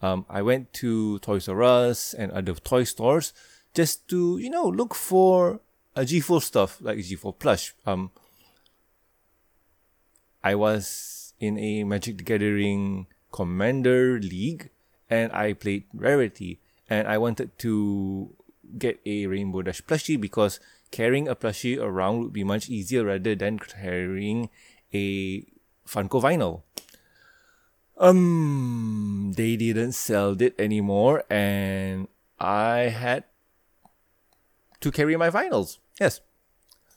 Um, 0.02 0.26
I 0.30 0.42
went 0.42 0.74
to 0.74 1.20
Toys 1.20 1.48
R 1.48 1.64
Us 1.64 2.14
and 2.14 2.32
other 2.32 2.54
toy 2.54 2.84
stores 2.84 3.34
just 3.74 4.08
to, 4.10 4.38
you 4.38 4.50
know, 4.50 4.68
look 4.68 4.96
for 4.96 5.62
a 5.96 6.02
G4 6.02 6.42
stuff 6.42 6.78
like 6.82 6.98
G4 7.00 7.40
plush. 7.40 7.74
Um, 7.86 8.12
I 10.44 10.56
was 10.56 11.34
in 11.40 11.58
a 11.58 11.84
Magic 11.84 12.18
the 12.18 12.24
Gathering 12.24 13.08
Commander 13.32 14.20
League 14.20 14.70
and 15.10 15.32
I 15.32 15.54
played 15.54 15.86
Rarity 15.94 16.60
and 16.90 17.08
I 17.08 17.18
wanted 17.18 17.58
to 17.60 18.36
get 18.78 19.00
a 19.06 19.28
Rainbow 19.28 19.62
Dash 19.62 19.82
plushie 19.82 20.20
because 20.20 20.60
carrying 20.92 21.28
a 21.28 21.36
plushie 21.36 21.82
around 21.82 22.20
would 22.20 22.34
be 22.34 22.44
much 22.44 22.70
easier 22.70 23.06
rather 23.06 23.36
than 23.36 23.60
carrying 23.60 24.50
a 24.94 25.44
Funko 25.88 26.22
vinyl. 26.22 26.62
Um, 27.98 29.34
they 29.36 29.56
didn't 29.56 29.94
sell 29.94 30.40
it 30.42 30.54
anymore, 30.60 31.24
and 31.30 32.08
I 32.40 32.92
had 32.92 33.24
to 34.82 34.92
carry 34.92 35.16
my 35.16 35.30
vinyls. 35.30 35.78
Yes. 36.00 36.22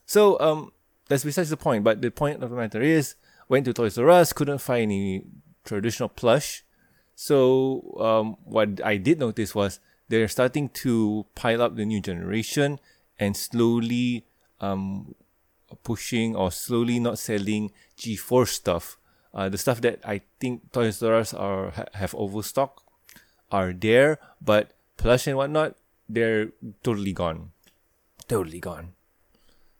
So 0.06 0.38
um, 0.40 0.72
that's 1.08 1.24
besides 1.24 1.50
the 1.50 1.56
point. 1.56 1.84
But 1.84 2.02
the 2.02 2.10
point 2.10 2.42
of 2.42 2.50
the 2.50 2.56
matter 2.56 2.82
is, 2.82 3.14
went 3.48 3.64
to 3.66 3.72
Toys 3.72 3.98
R 3.98 4.10
Us, 4.10 4.32
couldn't 4.32 4.58
find 4.58 4.84
any 4.84 5.24
traditional 5.64 6.08
plush. 6.08 6.64
So 7.14 7.96
um, 7.98 8.36
what 8.44 8.84
I 8.84 8.96
did 8.96 9.18
notice 9.18 9.54
was 9.54 9.80
they're 10.08 10.28
starting 10.28 10.68
to 10.84 11.26
pile 11.34 11.62
up 11.62 11.76
the 11.76 11.84
new 11.84 12.00
generation 12.00 12.78
and 13.18 13.36
slowly 13.36 14.24
um, 14.60 15.14
pushing 15.82 16.36
or 16.36 16.50
slowly 16.50 16.98
not 17.00 17.18
selling 17.18 17.70
G4 17.98 18.46
stuff. 18.48 18.98
Uh, 19.34 19.48
the 19.48 19.58
stuff 19.58 19.80
that 19.82 20.00
I 20.04 20.22
think 20.40 20.72
Toys 20.72 21.02
R 21.02 21.14
Us 21.16 21.34
are 21.34 21.70
ha- 21.70 21.92
have 21.94 22.14
overstock 22.14 22.82
are 23.50 23.72
there, 23.72 24.18
but 24.40 24.72
plush 24.96 25.26
and 25.26 25.36
whatnot, 25.36 25.76
they're 26.08 26.52
totally 26.82 27.12
gone. 27.12 27.52
Totally 28.28 28.60
gone. 28.60 28.92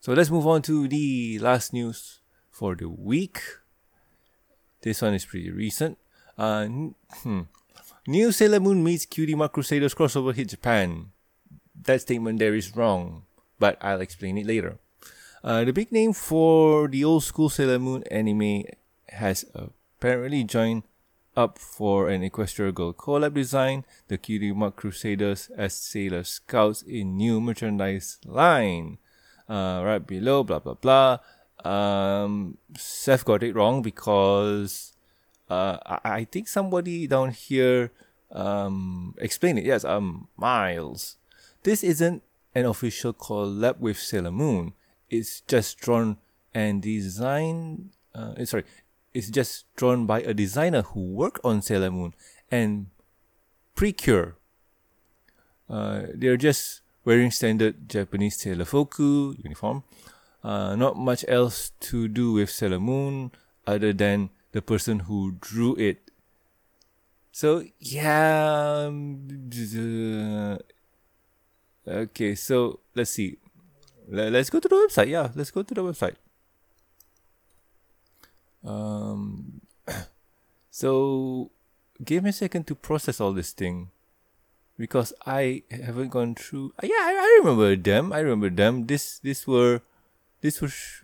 So 0.00 0.14
let's 0.14 0.30
move 0.30 0.46
on 0.46 0.62
to 0.62 0.88
the 0.88 1.38
last 1.38 1.74
news 1.74 2.20
for 2.50 2.74
the 2.74 2.88
week. 2.88 3.42
This 4.80 5.02
one 5.02 5.12
is 5.12 5.26
pretty 5.26 5.50
recent. 5.50 5.98
Uh, 6.38 6.66
hmm. 6.66 7.42
New 8.06 8.32
Sailor 8.32 8.60
Moon 8.60 8.82
meets 8.82 9.04
Cutie 9.04 9.34
Mark 9.34 9.52
Crusaders 9.52 9.94
crossover 9.94 10.34
hit 10.34 10.48
Japan. 10.48 11.12
That 11.74 12.00
statement 12.00 12.38
there 12.38 12.54
is 12.54 12.74
wrong, 12.74 13.24
but 13.58 13.76
I'll 13.82 14.00
explain 14.00 14.38
it 14.38 14.46
later. 14.46 14.78
Uh, 15.44 15.64
the 15.64 15.72
big 15.72 15.92
name 15.92 16.14
for 16.14 16.88
the 16.88 17.04
old 17.04 17.24
school 17.24 17.50
Sailor 17.50 17.78
Moon 17.78 18.02
anime 18.10 18.64
has 19.08 19.44
apparently 19.54 20.44
joined 20.44 20.84
up 21.38 21.56
for 21.56 22.08
an 22.08 22.28
Equestria 22.28 22.74
Girl 22.74 22.92
collab 22.92 23.34
design, 23.34 23.84
the 24.08 24.52
Mark 24.52 24.74
Crusaders 24.74 25.50
as 25.56 25.72
Sailor 25.72 26.24
Scouts 26.24 26.82
in 26.82 27.16
new 27.16 27.40
merchandise 27.40 28.18
line. 28.26 28.98
Uh, 29.48 29.80
right 29.84 30.04
below, 30.04 30.42
blah 30.42 30.58
blah 30.58 30.74
blah. 30.74 31.18
Um, 31.64 32.58
Seth 32.76 33.24
got 33.24 33.44
it 33.44 33.54
wrong 33.54 33.82
because 33.82 34.92
uh, 35.48 35.78
I, 35.86 35.98
I 36.04 36.24
think 36.24 36.48
somebody 36.48 37.06
down 37.06 37.30
here 37.30 37.92
um, 38.32 39.14
explained 39.18 39.60
it. 39.60 39.64
Yes, 39.64 39.84
um, 39.84 40.26
Miles. 40.36 41.16
This 41.62 41.84
isn't 41.84 42.22
an 42.54 42.66
official 42.66 43.14
collab 43.14 43.78
with 43.78 43.98
Sailor 43.98 44.32
Moon. 44.32 44.74
It's 45.08 45.40
just 45.42 45.78
drawn 45.78 46.18
and 46.52 46.82
designed. 46.82 47.90
Uh, 48.14 48.44
sorry, 48.44 48.64
it's 49.14 49.30
just 49.30 49.64
drawn 49.76 50.06
by 50.06 50.20
a 50.20 50.34
designer 50.34 50.82
who 50.82 51.00
worked 51.00 51.40
on 51.44 51.62
Sailor 51.62 51.90
Moon 51.90 52.14
and 52.50 52.86
Precure. 53.74 54.36
Uh, 55.68 56.02
they're 56.14 56.36
just 56.36 56.80
wearing 57.04 57.30
standard 57.30 57.88
Japanese 57.88 58.36
Sailor 58.36 58.64
Fuku 58.64 59.34
uniform. 59.38 59.82
Uh, 60.42 60.76
not 60.76 60.96
much 60.96 61.24
else 61.28 61.72
to 61.80 62.08
do 62.08 62.32
with 62.32 62.50
Sailor 62.50 62.80
Moon 62.80 63.32
other 63.66 63.92
than 63.92 64.30
the 64.52 64.62
person 64.62 65.00
who 65.00 65.36
drew 65.40 65.74
it. 65.76 66.10
So 67.32 67.64
yeah. 67.78 68.86
Um, 68.86 69.28
okay, 71.86 72.34
so 72.34 72.80
let's 72.94 73.10
see. 73.10 73.38
Let's 74.08 74.48
go 74.50 74.58
to 74.58 74.68
the 74.68 74.74
website. 74.74 75.08
Yeah, 75.08 75.28
let's 75.34 75.50
go 75.50 75.62
to 75.62 75.74
the 75.74 75.82
website. 75.82 76.16
Um, 78.64 79.60
so 80.70 81.50
give 82.04 82.22
me 82.22 82.30
a 82.30 82.32
second 82.32 82.66
to 82.66 82.74
process 82.74 83.20
all 83.20 83.32
this 83.32 83.52
thing 83.52 83.90
because 84.78 85.12
I 85.26 85.62
haven't 85.70 86.10
gone 86.10 86.34
through. 86.34 86.72
Yeah, 86.82 87.02
I, 87.02 87.14
I 87.18 87.40
remember 87.40 87.76
them. 87.76 88.12
I 88.12 88.20
remember 88.20 88.50
them. 88.50 88.86
This 88.86 89.18
this 89.18 89.46
were 89.46 89.82
this 90.40 90.60
was 90.60 91.02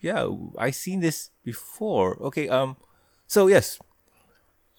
yeah 0.00 0.26
i 0.58 0.70
seen 0.70 1.00
this 1.00 1.30
before 1.44 2.20
okay 2.20 2.48
um 2.48 2.76
so 3.26 3.46
yes 3.46 3.78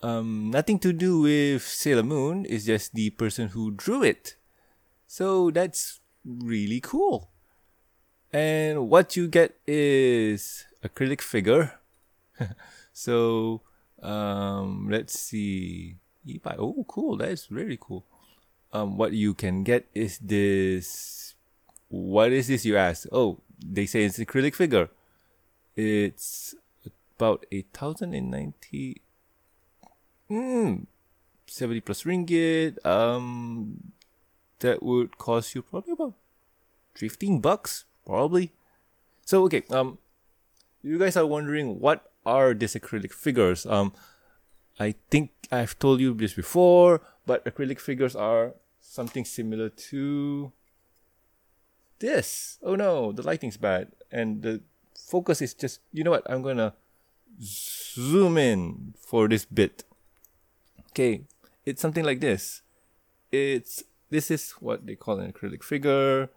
um 0.04 0.52
nothing 0.52 0.80
to 0.80 0.92
do 0.92 1.22
with 1.22 1.64
sailor 1.64 2.04
moon 2.04 2.46
it's 2.50 2.66
just 2.66 2.94
the 2.94 3.10
person 3.12 3.50
who 3.50 3.72
drew 3.72 4.04
it 4.04 4.36
so 5.08 5.50
that's 5.52 6.00
really 6.26 6.82
cool 6.82 7.32
and 8.34 8.90
what 8.90 9.16
you 9.16 9.28
get 9.28 9.56
is 9.66 10.66
acrylic 10.84 11.22
figure 11.22 11.80
so 12.94 13.62
um 14.02 14.88
let's 14.90 15.20
see 15.20 15.98
oh 16.58 16.86
cool 16.88 17.18
that's 17.18 17.50
really 17.50 17.78
cool 17.80 18.06
um 18.74 18.98
what 18.98 19.14
you 19.14 19.34
can 19.34 19.64
get 19.64 19.88
is 19.94 20.20
this 20.20 21.36
what 21.88 22.32
is 22.32 22.48
this 22.48 22.66
you 22.66 22.78
ask 22.78 23.08
oh 23.12 23.40
they 23.64 23.86
say 23.86 24.04
it's 24.04 24.20
acrylic 24.20 24.56
figure. 24.56 24.90
It's 25.76 26.56
about 27.18 27.46
8,090. 27.52 29.02
Mm, 30.30 30.86
70 31.48 31.82
plus 31.82 32.04
ringgit. 32.04 32.86
Um, 32.86 33.94
that 34.60 34.82
would 34.84 35.18
cost 35.18 35.56
you 35.56 35.62
probably 35.62 35.94
about 35.94 36.14
15 36.96 37.40
bucks, 37.40 37.86
probably. 38.06 38.52
So, 39.26 39.44
okay, 39.44 39.64
um, 39.70 39.98
you 40.82 40.98
guys 40.98 41.18
are 41.18 41.26
wondering 41.26 41.80
what 41.80 42.12
are 42.28 42.54
these 42.54 42.76
acrylic 42.76 43.14
figures? 43.14 43.66
Um, 43.66 43.94
I 44.80 44.96
think 45.10 45.32
I've 45.52 45.80
told 45.80 46.02
you 46.02 46.14
this 46.14 46.34
before, 46.34 47.02
but 47.26 47.44
acrylic 47.46 47.80
figures 47.80 48.16
are 48.16 48.54
something 48.82 49.26
similar 49.26 49.70
to 49.90 50.52
this. 52.00 52.60
Oh 52.62 52.76
no, 52.76 53.12
the 53.12 53.24
lighting's 53.24 53.58
bad. 53.58 53.96
And 54.12 54.44
the 54.44 54.62
focus 54.94 55.42
is 55.42 55.54
just, 55.54 55.80
you 55.94 56.04
know 56.04 56.12
what? 56.12 56.30
I'm 56.30 56.44
to 56.44 56.74
zoom 57.42 58.38
in 58.38 58.94
for 59.00 59.28
this 59.28 59.46
bit. 59.46 59.84
Okay, 60.92 61.22
it's 61.66 61.82
something 61.82 62.04
like 62.04 62.20
this. 62.20 62.62
It's 63.32 63.84
this 64.10 64.32
is 64.32 64.52
what 64.60 64.86
they 64.86 64.96
call 64.96 65.20
an 65.20 65.32
acrylic 65.32 65.64
figure. 65.64 66.30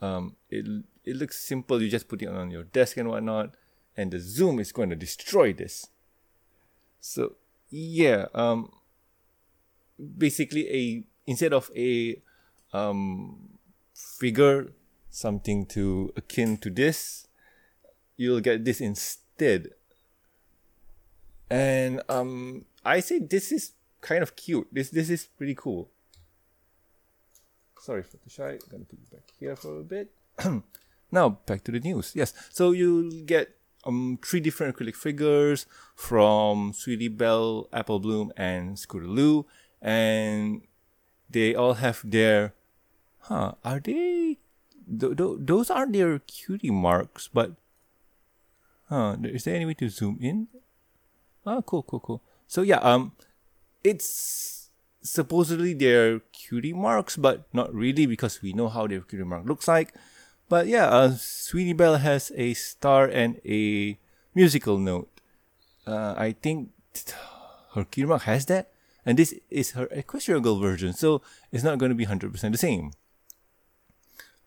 Um, 0.00 0.36
it 0.50 0.66
it 1.04 1.16
looks 1.16 1.38
simple. 1.38 1.82
You 1.82 1.88
just 1.90 2.08
put 2.08 2.22
it 2.22 2.28
on 2.28 2.50
your 2.50 2.64
desk 2.64 2.96
and 2.96 3.08
whatnot, 3.08 3.54
and 3.96 4.10
the 4.10 4.18
zoom 4.18 4.58
is 4.58 4.72
going 4.72 4.90
to 4.90 4.96
destroy 4.96 5.52
this. 5.52 5.88
So 7.00 7.36
yeah, 7.70 8.26
um, 8.34 8.70
basically 9.98 10.68
a 10.70 11.04
instead 11.26 11.52
of 11.52 11.70
a 11.76 12.20
um, 12.72 13.58
figure 13.94 14.72
something 15.10 15.66
to 15.66 16.12
akin 16.16 16.56
to 16.58 16.70
this, 16.70 17.28
you'll 18.16 18.40
get 18.40 18.64
this 18.64 18.80
instead. 18.80 19.70
And 21.50 22.02
um, 22.08 22.64
I 22.84 23.00
say 23.00 23.18
this 23.18 23.52
is 23.52 23.72
kind 24.00 24.22
of 24.22 24.34
cute. 24.36 24.66
This 24.72 24.90
this 24.90 25.10
is 25.10 25.26
pretty 25.26 25.54
cool. 25.54 25.88
Sorry 27.80 28.02
for 28.02 28.16
the 28.16 28.30
shy. 28.30 28.50
I'm 28.50 28.58
gonna 28.70 28.84
put 28.84 28.98
you 28.98 29.06
back 29.12 29.28
here 29.38 29.56
for 29.56 29.80
a 29.80 29.84
bit. 29.84 30.10
now 31.12 31.28
back 31.46 31.62
to 31.64 31.72
the 31.72 31.80
news. 31.80 32.12
Yes, 32.14 32.32
so 32.50 32.72
you 32.72 33.22
get 33.24 33.54
um 33.84 34.18
three 34.24 34.40
different 34.40 34.76
acrylic 34.76 34.96
figures 34.96 35.66
from 35.94 36.72
Sweetie 36.72 37.08
Belle, 37.08 37.68
Apple 37.72 38.00
Bloom, 38.00 38.32
and 38.36 38.76
Scootaloo, 38.76 39.44
and 39.80 40.62
they 41.30 41.54
all 41.54 41.74
have 41.74 42.00
their 42.04 42.54
huh 43.28 43.52
are 43.64 43.80
they 43.80 44.38
th- 44.88 45.16
th- 45.16 45.38
those 45.40 45.70
aren't 45.70 45.92
their 45.92 46.18
cutie 46.20 46.70
marks 46.70 47.28
but 47.28 47.52
huh 48.88 49.16
is 49.24 49.44
there 49.44 49.56
any 49.56 49.64
way 49.66 49.74
to 49.74 49.88
zoom 49.88 50.18
in? 50.20 50.48
Oh 51.46 51.62
cool 51.62 51.82
cool 51.82 52.00
cool. 52.00 52.22
So 52.46 52.62
yeah 52.62 52.78
um 52.78 53.12
it's 53.82 54.70
supposedly 55.02 55.74
their 55.74 56.20
cutie 56.32 56.72
marks 56.72 57.16
but 57.16 57.44
not 57.52 57.72
really 57.74 58.06
because 58.06 58.40
we 58.40 58.52
know 58.52 58.68
how 58.68 58.86
their 58.86 59.00
cutie 59.00 59.24
mark 59.24 59.44
looks 59.44 59.68
like 59.68 59.92
but 60.48 60.66
yeah 60.66 60.86
uh, 60.86 61.12
sweetie 61.16 61.72
belle 61.72 61.96
has 61.96 62.32
a 62.36 62.54
star 62.54 63.06
and 63.06 63.40
a 63.44 63.98
musical 64.34 64.78
note 64.78 65.10
uh, 65.86 66.14
i 66.16 66.32
think 66.32 66.70
her 67.74 67.86
mark 68.06 68.22
has 68.22 68.46
that 68.46 68.70
and 69.06 69.18
this 69.18 69.34
is 69.50 69.72
her 69.72 69.86
Equestria 69.86 70.42
Girl 70.42 70.58
version, 70.58 70.92
so 70.92 71.20
it's 71.52 71.62
not 71.62 71.78
going 71.78 71.90
to 71.90 71.96
be 71.96 72.06
100% 72.06 72.32
the 72.52 72.58
same. 72.58 72.92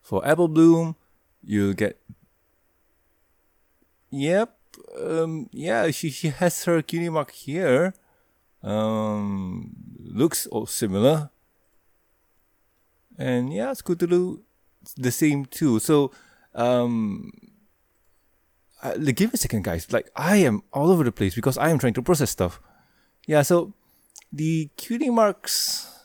For 0.02 0.26
Apple 0.26 0.48
Bloom, 0.48 0.96
you'll 1.44 1.74
get. 1.74 2.00
Yep, 4.10 4.56
um, 5.00 5.48
yeah, 5.52 5.90
she, 5.90 6.10
she 6.10 6.28
has 6.28 6.64
her 6.64 6.82
cutie 6.82 7.08
mark 7.08 7.30
here. 7.30 7.94
Um, 8.62 9.74
looks 9.98 10.46
all 10.46 10.66
similar. 10.66 11.30
And 13.16 13.52
yeah, 13.52 13.72
Scootaloo, 13.72 14.40
the 14.96 15.10
same 15.10 15.46
too. 15.46 15.78
So, 15.78 16.12
um, 16.54 17.30
uh, 18.82 18.94
give 18.94 19.30
me 19.30 19.34
a 19.34 19.36
second, 19.36 19.64
guys. 19.64 19.92
Like, 19.92 20.10
I 20.14 20.36
am 20.36 20.62
all 20.72 20.90
over 20.90 21.04
the 21.04 21.12
place 21.12 21.34
because 21.34 21.58
I 21.58 21.70
am 21.70 21.78
trying 21.78 21.94
to 21.94 22.02
process 22.02 22.30
stuff. 22.30 22.60
Yeah, 23.26 23.42
so 23.42 23.74
the 24.32 24.70
cutie 24.76 25.10
marks 25.10 25.98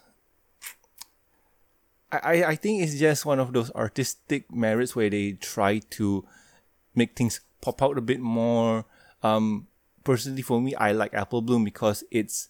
I, 2.22 2.44
I 2.44 2.56
think 2.56 2.84
it's 2.84 3.00
just 3.00 3.26
one 3.26 3.40
of 3.40 3.54
those 3.54 3.72
artistic 3.72 4.54
merits 4.54 4.96
where 4.96 5.10
they 5.10 5.34
try 5.34 5.80
to 5.92 6.26
make 6.94 7.16
things 7.16 7.42
pop 7.62 7.82
out 7.82 7.98
a 7.98 8.02
bit 8.02 8.20
more. 8.20 8.86
Um, 9.24 9.68
personally, 10.04 10.44
for 10.44 10.62
me, 10.62 10.76
I 10.76 10.92
like 10.92 11.14
Apple 11.14 11.42
Bloom 11.42 11.64
because 11.64 12.04
it's 12.12 12.50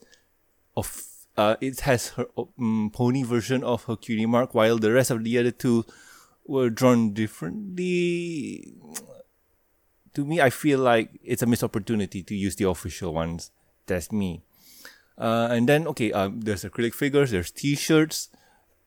of 0.75 1.05
uh, 1.37 1.55
it 1.61 1.79
has 1.81 2.09
her 2.09 2.25
um, 2.37 2.91
pony 2.93 3.23
version 3.23 3.63
of 3.63 3.85
her 3.85 3.95
cutie 3.95 4.25
mark, 4.25 4.53
while 4.53 4.77
the 4.77 4.91
rest 4.91 5.11
of 5.11 5.23
the 5.23 5.37
other 5.37 5.51
two 5.51 5.85
were 6.45 6.69
drawn 6.69 7.13
differently. 7.13 8.73
To 10.13 10.25
me, 10.25 10.41
I 10.41 10.49
feel 10.49 10.79
like 10.79 11.19
it's 11.23 11.41
a 11.41 11.45
missed 11.45 11.63
opportunity 11.63 12.21
to 12.23 12.35
use 12.35 12.55
the 12.55 12.69
official 12.69 13.13
ones. 13.13 13.51
That's 13.87 14.11
me. 14.11 14.43
Uh, 15.17 15.47
and 15.51 15.69
then 15.69 15.87
okay, 15.87 16.11
um, 16.11 16.41
there's 16.41 16.63
acrylic 16.63 16.93
figures, 16.93 17.31
there's 17.31 17.51
T-shirts, 17.51 18.29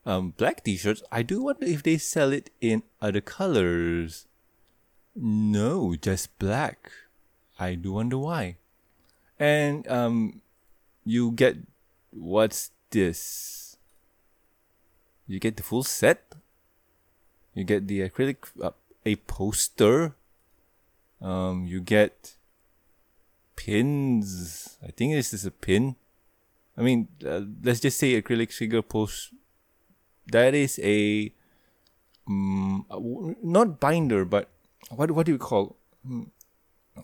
um, 0.05 0.35
black 0.37 0.65
T-shirts. 0.65 1.03
I 1.11 1.23
do 1.23 1.43
wonder 1.43 1.67
if 1.67 1.83
they 1.83 1.99
sell 1.99 2.33
it 2.33 2.51
in 2.61 2.83
other 3.01 3.21
colors. 3.21 4.27
No, 5.15 5.95
just 5.95 6.39
black. 6.39 6.91
I 7.59 7.75
do 7.75 7.93
wonder 7.93 8.19
why. 8.19 8.57
And 9.39 9.87
um, 9.89 10.43
you 11.05 11.33
get 11.33 11.57
what's 12.11 12.71
this? 12.91 13.77
You 15.27 15.41
get 15.41 15.57
the 15.57 15.63
full 15.63 15.83
set. 15.83 16.35
You 17.57 17.65
get 17.65 17.89
the 17.89 18.07
acrylic, 18.07 18.37
uh, 18.63 18.77
a 19.05 19.17
poster. 19.17 20.15
Um, 21.21 21.67
you 21.67 21.81
get 21.81 22.37
pins. 23.57 24.77
I 24.85 24.93
think 24.93 25.15
this 25.15 25.33
is 25.33 25.49
a 25.49 25.51
pin 25.51 25.97
I 26.77 26.83
mean, 26.83 27.09
uh, 27.25 27.41
let's 27.63 27.81
just 27.81 27.99
say 27.99 28.21
acrylic 28.21 28.53
figure 28.53 28.83
post. 28.83 29.33
That 30.31 30.55
is 30.55 30.79
a 30.83 31.33
um, 32.29 32.85
not 33.43 33.81
binder, 33.81 34.25
but 34.25 34.51
what 34.91 35.11
what 35.11 35.27
do 35.27 35.33
you 35.33 35.39
call? 35.39 35.77
Hmm, 36.07 36.25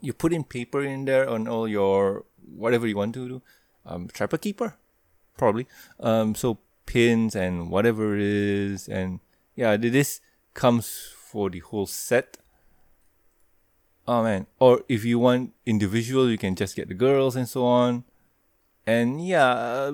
you 0.01 0.13
put 0.13 0.33
in 0.33 0.45
paper 0.45 0.83
in 0.83 1.07
there 1.07 1.29
on 1.29 1.49
all 1.49 1.67
your 1.67 2.25
whatever 2.55 2.87
you 2.87 2.97
want 2.97 3.15
to 3.15 3.29
do. 3.29 3.43
Um, 3.87 4.09
trapper 4.09 4.37
keeper, 4.37 4.77
probably. 5.39 5.67
Um, 5.99 6.35
so 6.35 6.59
pins 6.85 7.35
and 7.35 7.71
whatever 7.71 8.15
it 8.15 8.23
is, 8.23 8.89
and 8.89 9.21
yeah, 9.57 9.77
this 9.77 10.21
comes 10.55 11.13
for 11.17 11.51
the 11.51 11.61
whole 11.61 11.87
set. 11.87 12.39
Oh 14.07 14.23
man! 14.23 14.47
Or 14.59 14.83
if 14.89 15.05
you 15.05 15.19
want 15.19 15.53
individual, 15.65 16.29
you 16.29 16.39
can 16.39 16.55
just 16.55 16.75
get 16.75 16.89
the 16.89 16.95
girls 16.95 17.37
and 17.37 17.49
so 17.49 17.65
on 17.65 18.05
and 18.87 19.25
yeah, 19.25 19.93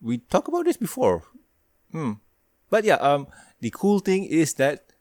we 0.00 0.18
talked 0.18 0.48
about 0.48 0.64
this 0.64 0.76
before. 0.76 1.22
Hmm. 1.92 2.14
But 2.70 2.84
yeah, 2.84 2.96
um, 2.96 3.28
the 3.60 3.70
cool 3.70 4.00
thing 4.00 4.24
is 4.24 4.54
that 4.54 4.92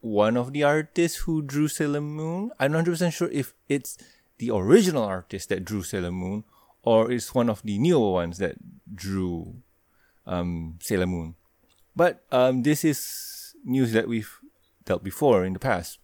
one 0.00 0.36
of 0.36 0.52
the 0.52 0.62
artists 0.62 1.18
who 1.18 1.42
drew 1.42 1.68
Sailor 1.68 2.00
Moon, 2.00 2.50
I'm 2.58 2.72
not 2.72 2.84
100% 2.84 3.12
sure 3.12 3.28
if 3.30 3.54
it's 3.68 3.98
the 4.38 4.50
original 4.50 5.02
artist 5.02 5.48
that 5.48 5.64
drew 5.64 5.82
Sailor 5.82 6.12
Moon 6.12 6.44
or 6.82 7.10
it's 7.10 7.34
one 7.34 7.50
of 7.50 7.62
the 7.62 7.78
newer 7.78 8.12
ones 8.12 8.38
that 8.38 8.54
drew 8.94 9.56
um, 10.26 10.78
Sailor 10.80 11.06
Moon. 11.06 11.34
But 11.98 12.22
um, 12.30 12.62
this 12.62 12.84
is 12.84 13.56
news 13.64 13.90
that 13.90 14.06
we've 14.06 14.30
dealt 14.84 15.02
before 15.02 15.44
in 15.44 15.52
the 15.52 15.58
past. 15.58 15.98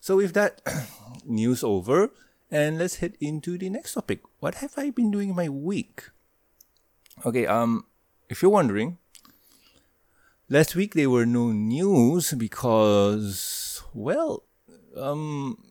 So 0.00 0.16
with 0.16 0.34
that 0.34 0.58
news 1.24 1.62
over, 1.62 2.10
and 2.50 2.78
let's 2.78 2.96
head 2.96 3.14
into 3.20 3.56
the 3.56 3.70
next 3.70 3.94
topic. 3.94 4.26
What 4.40 4.56
have 4.56 4.74
I 4.76 4.90
been 4.90 5.12
doing 5.12 5.30
in 5.30 5.36
my 5.36 5.48
week? 5.48 6.10
Okay, 7.24 7.46
um, 7.46 7.86
if 8.28 8.42
you're 8.42 8.50
wondering, 8.50 8.98
last 10.48 10.74
week 10.74 10.94
there 10.94 11.10
were 11.10 11.26
no 11.26 11.52
news 11.52 12.34
because, 12.34 13.84
well, 13.94 14.42
um, 14.96 15.62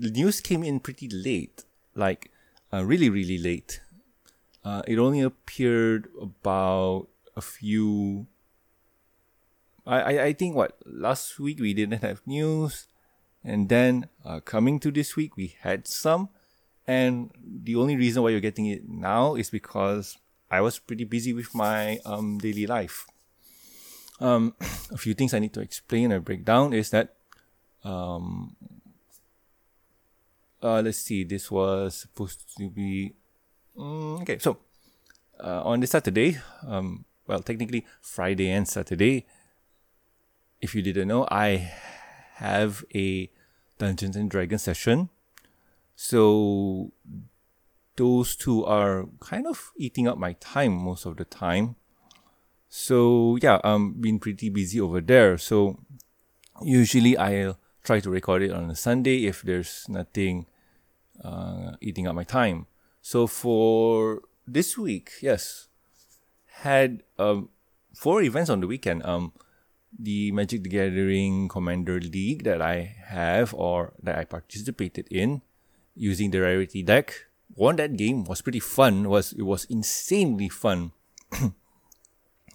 the 0.00 0.10
news 0.10 0.40
came 0.40 0.64
in 0.64 0.80
pretty 0.80 1.08
late, 1.08 1.62
like 1.94 2.32
uh, 2.72 2.84
really, 2.84 3.08
really 3.08 3.38
late. 3.38 3.80
Uh, 4.64 4.82
it 4.88 4.98
only 4.98 5.20
appeared 5.20 6.08
about 6.20 7.06
a 7.36 7.40
few. 7.40 8.26
I, 9.86 10.00
I, 10.00 10.24
I 10.24 10.32
think 10.32 10.56
what 10.56 10.76
last 10.86 11.38
week 11.38 11.60
we 11.60 11.74
didn't 11.74 12.02
have 12.02 12.22
news. 12.26 12.86
And 13.44 13.68
then 13.68 14.08
uh, 14.24 14.40
coming 14.40 14.80
to 14.80 14.90
this 14.90 15.16
week, 15.16 15.36
we 15.36 15.56
had 15.60 15.86
some. 15.86 16.30
And 16.86 17.30
the 17.38 17.76
only 17.76 17.96
reason 17.96 18.22
why 18.22 18.30
you're 18.30 18.40
getting 18.40 18.66
it 18.66 18.88
now 18.88 19.34
is 19.34 19.50
because 19.50 20.16
I 20.50 20.60
was 20.60 20.78
pretty 20.78 21.04
busy 21.04 21.32
with 21.32 21.54
my 21.54 21.98
um, 22.04 22.38
daily 22.38 22.66
life. 22.66 23.06
Um, 24.20 24.54
a 24.92 24.96
few 24.96 25.14
things 25.14 25.34
I 25.34 25.38
need 25.38 25.52
to 25.54 25.60
explain 25.60 26.12
or 26.12 26.20
break 26.20 26.44
down 26.44 26.72
is 26.72 26.90
that, 26.90 27.16
um, 27.84 28.56
uh, 30.62 30.80
let's 30.80 30.98
see, 30.98 31.24
this 31.24 31.50
was 31.50 31.96
supposed 31.96 32.56
to 32.56 32.70
be, 32.70 33.12
um, 33.78 34.20
okay, 34.22 34.38
so 34.38 34.58
uh, 35.42 35.62
on 35.64 35.80
this 35.80 35.90
Saturday, 35.90 36.38
um, 36.66 37.04
well, 37.26 37.40
technically 37.40 37.84
Friday 38.00 38.50
and 38.50 38.68
Saturday, 38.68 39.26
if 40.64 40.74
you 40.74 40.80
didn't 40.80 41.08
know, 41.08 41.28
I 41.30 41.70
have 42.36 42.84
a 42.94 43.30
Dungeons 43.76 44.16
and 44.16 44.30
Dragons 44.30 44.62
session. 44.62 45.10
So 45.94 46.90
those 47.96 48.34
two 48.34 48.64
are 48.64 49.04
kind 49.20 49.46
of 49.46 49.72
eating 49.76 50.08
up 50.08 50.16
my 50.16 50.32
time 50.40 50.72
most 50.72 51.04
of 51.04 51.18
the 51.18 51.26
time. 51.26 51.76
So 52.70 53.36
yeah, 53.42 53.60
I'm 53.62 53.92
been 54.00 54.18
pretty 54.18 54.48
busy 54.48 54.80
over 54.80 55.02
there. 55.02 55.36
So 55.36 55.78
usually 56.62 57.14
I'll 57.18 57.58
try 57.84 58.00
to 58.00 58.08
record 58.08 58.40
it 58.42 58.50
on 58.50 58.70
a 58.70 58.74
Sunday 58.74 59.26
if 59.26 59.42
there's 59.42 59.84
nothing 59.86 60.46
uh, 61.22 61.72
eating 61.82 62.08
up 62.08 62.14
my 62.14 62.24
time. 62.24 62.66
So 63.02 63.26
for 63.26 64.22
this 64.48 64.78
week, 64.78 65.12
yes, 65.20 65.68
had 66.64 67.02
um, 67.18 67.50
four 67.92 68.22
events 68.22 68.48
on 68.48 68.60
the 68.60 68.66
weekend. 68.66 69.04
Um, 69.04 69.34
the 69.98 70.32
Magic 70.32 70.62
the 70.62 70.68
Gathering 70.68 71.48
Commander 71.48 72.00
League 72.00 72.44
that 72.44 72.60
I 72.60 72.96
have 73.06 73.54
or 73.54 73.92
that 74.02 74.18
I 74.18 74.24
participated 74.24 75.06
in 75.10 75.42
using 75.94 76.30
the 76.30 76.40
rarity 76.40 76.82
deck. 76.82 77.26
Won 77.54 77.76
that 77.76 77.96
game 77.96 78.24
was 78.24 78.42
pretty 78.42 78.60
fun. 78.60 79.08
was 79.08 79.32
it 79.32 79.42
was 79.42 79.64
insanely 79.66 80.48
fun. 80.48 80.92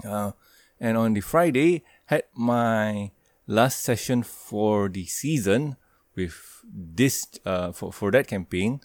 uh, 0.05 0.31
and 0.79 0.97
on 0.97 1.13
the 1.13 1.21
Friday 1.21 1.83
had 2.05 2.23
my 2.35 3.11
last 3.47 3.81
session 3.81 4.23
for 4.23 4.89
the 4.89 5.05
season 5.05 5.77
with 6.15 6.61
this 6.63 7.27
uh, 7.45 7.71
for 7.71 7.93
for 7.93 8.11
that 8.11 8.27
campaign. 8.27 8.81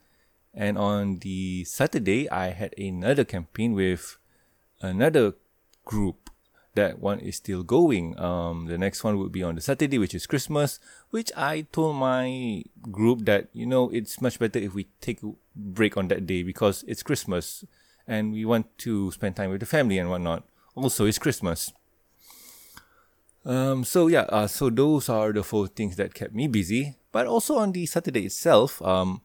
And 0.55 0.79
on 0.79 1.19
the 1.19 1.64
Saturday, 1.64 2.31
I 2.31 2.55
had 2.55 2.79
another 2.79 3.25
campaign 3.25 3.75
with 3.75 4.19
another 4.81 5.35
group 5.85 6.31
that 6.74 6.98
one 6.98 7.20
is 7.20 7.37
still 7.37 7.62
going. 7.62 8.18
Um, 8.18 8.66
the 8.66 8.78
next 8.78 9.04
one 9.04 9.18
would 9.18 9.32
be 9.32 9.42
on 9.42 9.54
the 9.54 9.60
Saturday, 9.60 9.98
which 9.98 10.14
is 10.14 10.26
Christmas, 10.26 10.80
which 11.10 11.30
I 11.37 11.66
told 11.72 11.96
my 11.96 12.64
group 12.90 13.24
that, 13.26 13.48
you 13.52 13.66
know, 13.66 13.90
it's 13.90 14.20
much 14.20 14.38
better 14.38 14.58
if 14.58 14.74
we 14.74 14.88
take 15.00 15.22
a 15.22 15.32
break 15.54 15.96
on 15.96 16.08
that 16.08 16.26
day 16.26 16.42
because 16.42 16.84
it's 16.87 17.02
Christmas 17.02 17.64
and 18.06 18.32
we 18.32 18.44
want 18.44 18.76
to 18.78 19.10
spend 19.12 19.37
time 19.37 19.50
with 19.50 19.60
the 19.60 19.66
family 19.66 19.98
and 19.98 20.10
whatnot. 20.10 20.44
Also, 20.74 21.06
it's 21.06 21.18
Christmas. 21.18 21.72
Um, 23.44 23.84
so 23.84 24.06
yeah, 24.06 24.22
uh, 24.30 24.46
so 24.46 24.70
those 24.70 25.08
are 25.08 25.32
the 25.32 25.44
four 25.44 25.68
things 25.68 25.96
that 25.96 26.14
kept 26.14 26.34
me 26.34 26.48
busy. 26.48 26.96
But 27.12 27.26
also 27.26 27.56
on 27.56 27.72
the 27.72 27.87
Saturday 27.87 28.26
itself, 28.26 28.82
um, 28.82 29.20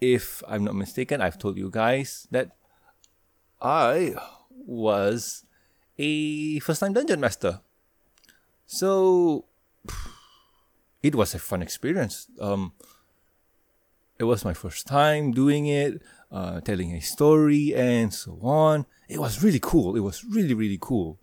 if 0.00 0.42
I'm 0.48 0.64
not 0.64 0.74
mistaken, 0.74 1.20
I've 1.20 1.38
told 1.38 1.56
you 1.56 1.70
guys 1.70 2.26
that 2.30 2.56
I 3.60 4.14
was 4.66 5.44
a 5.98 6.58
first 6.60 6.80
time 6.80 6.92
dungeon 6.92 7.20
master. 7.20 7.60
So 8.66 9.46
it 11.02 11.14
was 11.14 11.34
a 11.34 11.38
fun 11.38 11.62
experience. 11.62 12.28
Um, 12.40 12.72
it 14.18 14.24
was 14.24 14.44
my 14.44 14.54
first 14.54 14.86
time 14.86 15.32
doing 15.32 15.66
it, 15.66 16.02
uh, 16.30 16.60
telling 16.60 16.92
a 16.92 17.00
story 17.00 17.74
and 17.74 18.12
so 18.12 18.38
on. 18.42 18.86
It 19.08 19.18
was 19.18 19.42
really 19.42 19.60
cool. 19.60 19.96
It 19.96 20.00
was 20.00 20.24
really, 20.24 20.54
really 20.54 20.78
cool. 20.80 21.18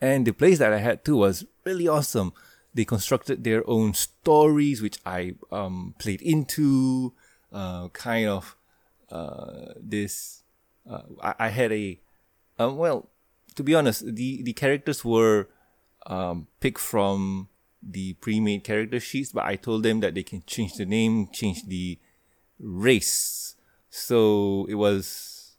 And 0.00 0.26
the 0.26 0.32
place 0.32 0.58
that 0.58 0.72
I 0.72 0.78
had 0.78 1.04
too 1.04 1.16
was 1.16 1.44
really 1.64 1.88
awesome. 1.88 2.32
They 2.74 2.84
constructed 2.84 3.42
their 3.42 3.68
own 3.68 3.94
stories, 3.94 4.82
which 4.82 4.98
I 5.04 5.34
um, 5.50 5.94
played 5.98 6.22
into. 6.22 7.14
Uh, 7.52 7.88
kind 7.88 8.28
of 8.28 8.56
uh, 9.10 9.72
this. 9.80 10.42
Uh, 10.88 11.02
I, 11.22 11.34
I, 11.38 11.48
had 11.48 11.72
a, 11.72 11.98
um, 12.58 12.76
well, 12.76 13.08
to 13.56 13.62
be 13.62 13.74
honest, 13.74 14.14
the 14.14 14.42
the 14.42 14.52
characters 14.52 15.04
were 15.04 15.48
um, 16.06 16.46
picked 16.60 16.78
from 16.78 17.48
the 17.82 18.14
pre-made 18.14 18.64
character 18.64 19.00
sheets, 19.00 19.32
but 19.32 19.44
I 19.44 19.56
told 19.56 19.82
them 19.82 20.00
that 20.00 20.14
they 20.14 20.22
can 20.22 20.42
change 20.46 20.74
the 20.74 20.86
name, 20.86 21.28
change 21.32 21.66
the 21.66 21.98
race. 22.58 23.54
So 23.90 24.66
it 24.68 24.74
was, 24.74 25.56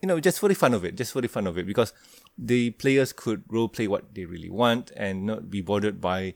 you 0.00 0.08
know, 0.08 0.18
just 0.18 0.40
for 0.40 0.48
the 0.48 0.54
fun 0.54 0.74
of 0.74 0.84
it, 0.84 0.96
just 0.96 1.12
for 1.12 1.20
the 1.20 1.28
fun 1.28 1.46
of 1.46 1.58
it, 1.58 1.66
because 1.66 1.92
the 2.36 2.70
players 2.70 3.12
could 3.12 3.44
role 3.48 3.68
play 3.68 3.86
what 3.86 4.14
they 4.14 4.24
really 4.24 4.50
want 4.50 4.90
and 4.96 5.26
not 5.26 5.50
be 5.50 5.60
bothered 5.60 6.00
by 6.00 6.34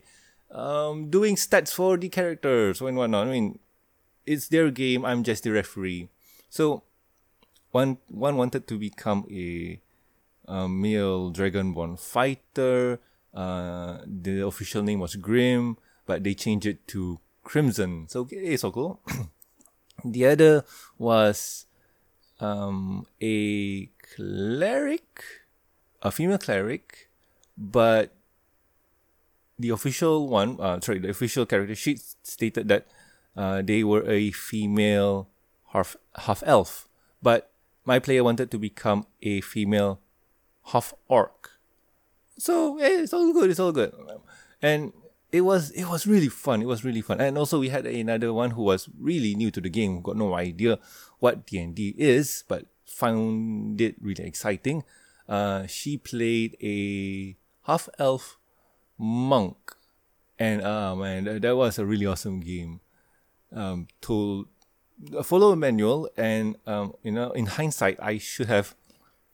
um, 0.51 1.09
doing 1.09 1.35
stats 1.35 1.73
for 1.73 1.97
the 1.97 2.09
characters 2.09 2.79
and 2.79 2.95
whatnot. 2.95 3.27
I 3.27 3.31
mean, 3.31 3.59
it's 4.25 4.47
their 4.47 4.71
game. 4.71 5.03
I'm 5.03 5.23
just 5.23 5.43
the 5.43 5.51
referee. 5.51 6.09
So 6.49 6.83
one 7.71 7.97
one 8.07 8.37
wanted 8.37 8.67
to 8.67 8.77
become 8.77 9.25
a 9.31 9.81
uh, 10.47 10.67
male 10.67 11.31
Dragonborn 11.31 11.99
fighter. 11.99 12.99
Uh, 13.33 13.99
the 14.05 14.45
official 14.45 14.81
name 14.81 14.99
was 14.99 15.15
Grim, 15.15 15.77
but 16.05 16.23
they 16.23 16.33
changed 16.33 16.65
it 16.65 16.87
to 16.87 17.19
Crimson. 17.43 18.07
So 18.07 18.27
it's 18.31 18.63
all 18.63 18.71
cool. 18.71 18.99
the 20.05 20.25
other 20.25 20.65
was 20.97 21.65
um, 22.39 23.05
a 23.21 23.89
cleric, 24.15 25.23
a 26.01 26.11
female 26.11 26.37
cleric, 26.37 27.09
but 27.57 28.13
the 29.59 29.69
official 29.69 30.27
one, 30.27 30.57
uh, 30.59 30.79
sorry, 30.81 30.99
the 30.99 31.09
official 31.09 31.45
character 31.45 31.75
sheet 31.75 32.01
stated 32.23 32.67
that 32.67 32.87
uh, 33.35 33.61
they 33.61 33.83
were 33.83 34.07
a 34.09 34.31
female 34.31 35.29
half 35.73 35.95
half 36.15 36.43
elf, 36.45 36.87
but 37.21 37.51
my 37.85 37.99
player 37.99 38.23
wanted 38.23 38.51
to 38.51 38.57
become 38.57 39.05
a 39.21 39.41
female 39.41 39.99
half 40.67 40.93
orc. 41.07 41.51
So 42.37 42.77
yeah, 42.79 43.01
it's 43.01 43.13
all 43.13 43.33
good. 43.33 43.49
It's 43.49 43.59
all 43.59 43.71
good. 43.71 43.93
And 44.61 44.93
it 45.31 45.41
was 45.41 45.71
it 45.71 45.85
was 45.85 46.07
really 46.07 46.29
fun. 46.29 46.61
It 46.61 46.67
was 46.67 46.83
really 46.83 47.01
fun. 47.01 47.19
And 47.19 47.37
also 47.37 47.59
we 47.59 47.69
had 47.69 47.85
another 47.85 48.33
one 48.33 48.51
who 48.51 48.63
was 48.63 48.89
really 48.99 49.35
new 49.35 49.51
to 49.51 49.61
the 49.61 49.69
game, 49.69 50.01
got 50.01 50.17
no 50.17 50.35
idea 50.35 50.79
what 51.19 51.45
D 51.45 51.59
and 51.59 51.75
D 51.75 51.95
is, 51.97 52.43
but 52.47 52.65
found 52.85 53.81
it 53.81 53.95
really 54.01 54.23
exciting. 54.23 54.83
Uh, 55.27 55.67
she 55.67 55.97
played 55.97 56.55
a 56.63 57.35
half 57.63 57.89
elf 57.99 58.37
monk, 58.97 59.75
and 60.39 60.61
uh 60.63 60.95
man, 60.95 61.25
that, 61.25 61.41
that 61.41 61.55
was 61.55 61.77
a 61.77 61.85
really 61.85 62.05
awesome 62.05 62.39
game. 62.39 62.79
Um, 63.51 63.87
told 64.01 64.47
follow 65.23 65.51
a 65.51 65.55
manual, 65.55 66.09
and 66.15 66.55
um, 66.65 66.93
you 67.03 67.11
know, 67.11 67.31
in 67.31 67.45
hindsight, 67.45 67.99
I 68.01 68.17
should 68.17 68.47
have 68.47 68.75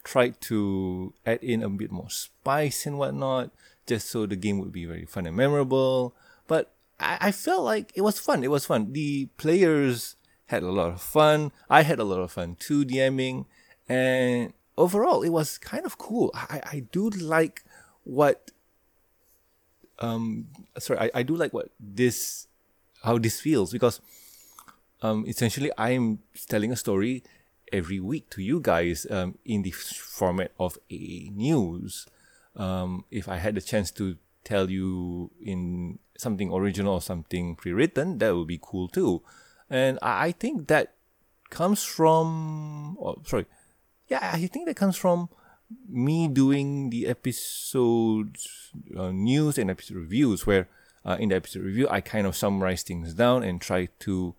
tried 0.03 0.39
to 0.41 1.13
add 1.25 1.43
in 1.43 1.63
a 1.63 1.69
bit 1.69 1.91
more 1.91 2.09
spice 2.09 2.85
and 2.85 2.97
whatnot, 2.97 3.51
just 3.85 4.09
so 4.09 4.25
the 4.25 4.35
game 4.35 4.59
would 4.59 4.71
be 4.71 4.85
very 4.85 5.05
fun 5.05 5.25
and 5.25 5.35
memorable. 5.35 6.13
But 6.47 6.71
I, 6.99 7.17
I 7.21 7.31
felt 7.31 7.63
like 7.63 7.91
it 7.95 8.01
was 8.01 8.19
fun. 8.19 8.43
It 8.43 8.51
was 8.51 8.65
fun. 8.65 8.93
The 8.93 9.27
players 9.37 10.15
had 10.47 10.63
a 10.63 10.71
lot 10.71 10.91
of 10.91 11.01
fun. 11.01 11.51
I 11.69 11.83
had 11.83 11.99
a 11.99 12.03
lot 12.03 12.19
of 12.19 12.31
fun 12.31 12.55
too, 12.59 12.85
DMing. 12.85 13.45
And 13.87 14.53
overall, 14.77 15.23
it 15.23 15.29
was 15.29 15.57
kind 15.57 15.85
of 15.85 15.97
cool. 15.97 16.31
I, 16.33 16.61
I 16.65 16.79
do 16.91 17.09
like 17.09 17.63
what, 18.03 18.51
um, 19.99 20.47
sorry, 20.79 20.99
I, 20.99 21.11
I 21.15 21.23
do 21.23 21.35
like 21.35 21.53
what 21.53 21.69
this, 21.79 22.47
how 23.03 23.17
this 23.17 23.39
feels 23.39 23.71
because, 23.71 24.01
um, 25.01 25.25
essentially 25.27 25.71
I'm 25.77 26.19
telling 26.47 26.71
a 26.71 26.77
story 26.77 27.23
every 27.73 27.99
week 27.99 28.29
to 28.29 28.41
you 28.41 28.61
guys 28.61 29.07
um, 29.09 29.37
in 29.43 29.63
the 29.63 29.71
format 29.71 30.51
of 30.59 30.77
a 30.89 31.31
news. 31.33 32.05
Um, 32.55 33.05
if 33.09 33.27
I 33.27 33.37
had 33.37 33.55
the 33.55 33.61
chance 33.61 33.89
to 33.91 34.17
tell 34.43 34.69
you 34.69 35.31
in 35.41 35.99
something 36.17 36.53
original 36.53 36.93
or 36.93 37.01
something 37.01 37.55
pre-written, 37.55 38.19
that 38.19 38.35
would 38.35 38.47
be 38.47 38.59
cool 38.61 38.87
too. 38.87 39.23
And 39.69 39.97
I, 40.01 40.31
think 40.31 40.67
that 40.67 40.93
comes 41.49 41.83
from, 41.83 42.95
oh, 43.01 43.21
sorry, 43.25 43.47
yeah, 44.07 44.31
I 44.33 44.45
think 44.47 44.67
that 44.67 44.75
comes 44.75 44.95
from 44.95 45.29
me 45.89 46.27
doing 46.27 46.91
the 46.91 47.07
episode 47.07 48.37
uh, 48.95 49.11
news 49.11 49.57
and 49.57 49.71
episode 49.71 49.97
reviews, 49.97 50.45
where 50.45 50.67
uh, 51.03 51.17
in 51.19 51.29
the 51.29 51.35
episode 51.35 51.63
review 51.63 51.87
I 51.89 52.01
kind 52.01 52.27
of 52.27 52.35
summarize 52.35 52.83
things 52.83 53.15
down 53.15 53.41
and 53.41 53.59
try 53.59 53.89
to 53.99 54.35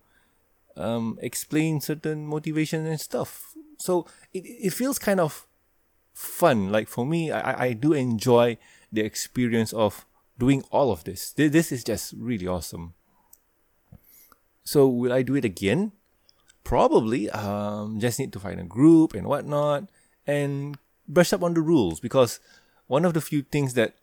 um, 0.77 1.17
explain 1.21 1.81
certain 1.81 2.25
motivation 2.25 2.85
and 2.85 2.99
stuff. 2.99 3.53
So 3.77 4.05
it, 4.33 4.45
it 4.45 4.73
feels 4.73 4.99
kind 4.99 5.19
of 5.19 5.47
fun. 6.13 6.71
Like 6.71 6.87
for 6.87 7.05
me, 7.05 7.31
I, 7.31 7.65
I 7.65 7.73
do 7.73 7.93
enjoy 7.93 8.57
the 8.91 9.01
experience 9.01 9.73
of 9.73 10.05
doing 10.37 10.63
all 10.71 10.91
of 10.91 11.03
this. 11.03 11.31
This 11.31 11.71
is 11.71 11.83
just 11.83 12.13
really 12.17 12.47
awesome. 12.47 12.93
So 14.63 14.87
will 14.87 15.13
I 15.13 15.21
do 15.21 15.35
it 15.35 15.45
again? 15.45 15.91
Probably. 16.63 17.29
Um, 17.29 17.99
just 17.99 18.19
need 18.19 18.33
to 18.33 18.39
find 18.39 18.59
a 18.59 18.63
group 18.63 19.13
and 19.13 19.27
whatnot 19.27 19.87
and 20.25 20.77
brush 21.07 21.31
up 21.33 21.43
on 21.43 21.53
the 21.53 21.61
rules 21.61 21.99
because 21.99 22.39
one 22.87 23.05
of 23.05 23.13
the 23.13 23.21
few 23.21 23.43
things 23.43 23.75
that 23.75 23.95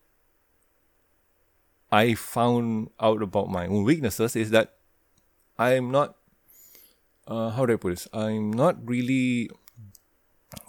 I 1.91 2.15
found 2.15 2.91
out 3.01 3.23
about 3.23 3.51
my 3.51 3.67
own 3.67 3.85
weaknesses 3.85 4.37
is 4.37 4.51
that 4.51 4.75
I'm 5.59 5.91
not 5.91 6.17
uh, 7.33 7.51
how 7.51 7.65
do 7.65 7.73
I 7.73 7.77
put 7.77 7.91
this? 7.91 8.09
I'm 8.13 8.53
not 8.53 8.77
really 8.87 9.51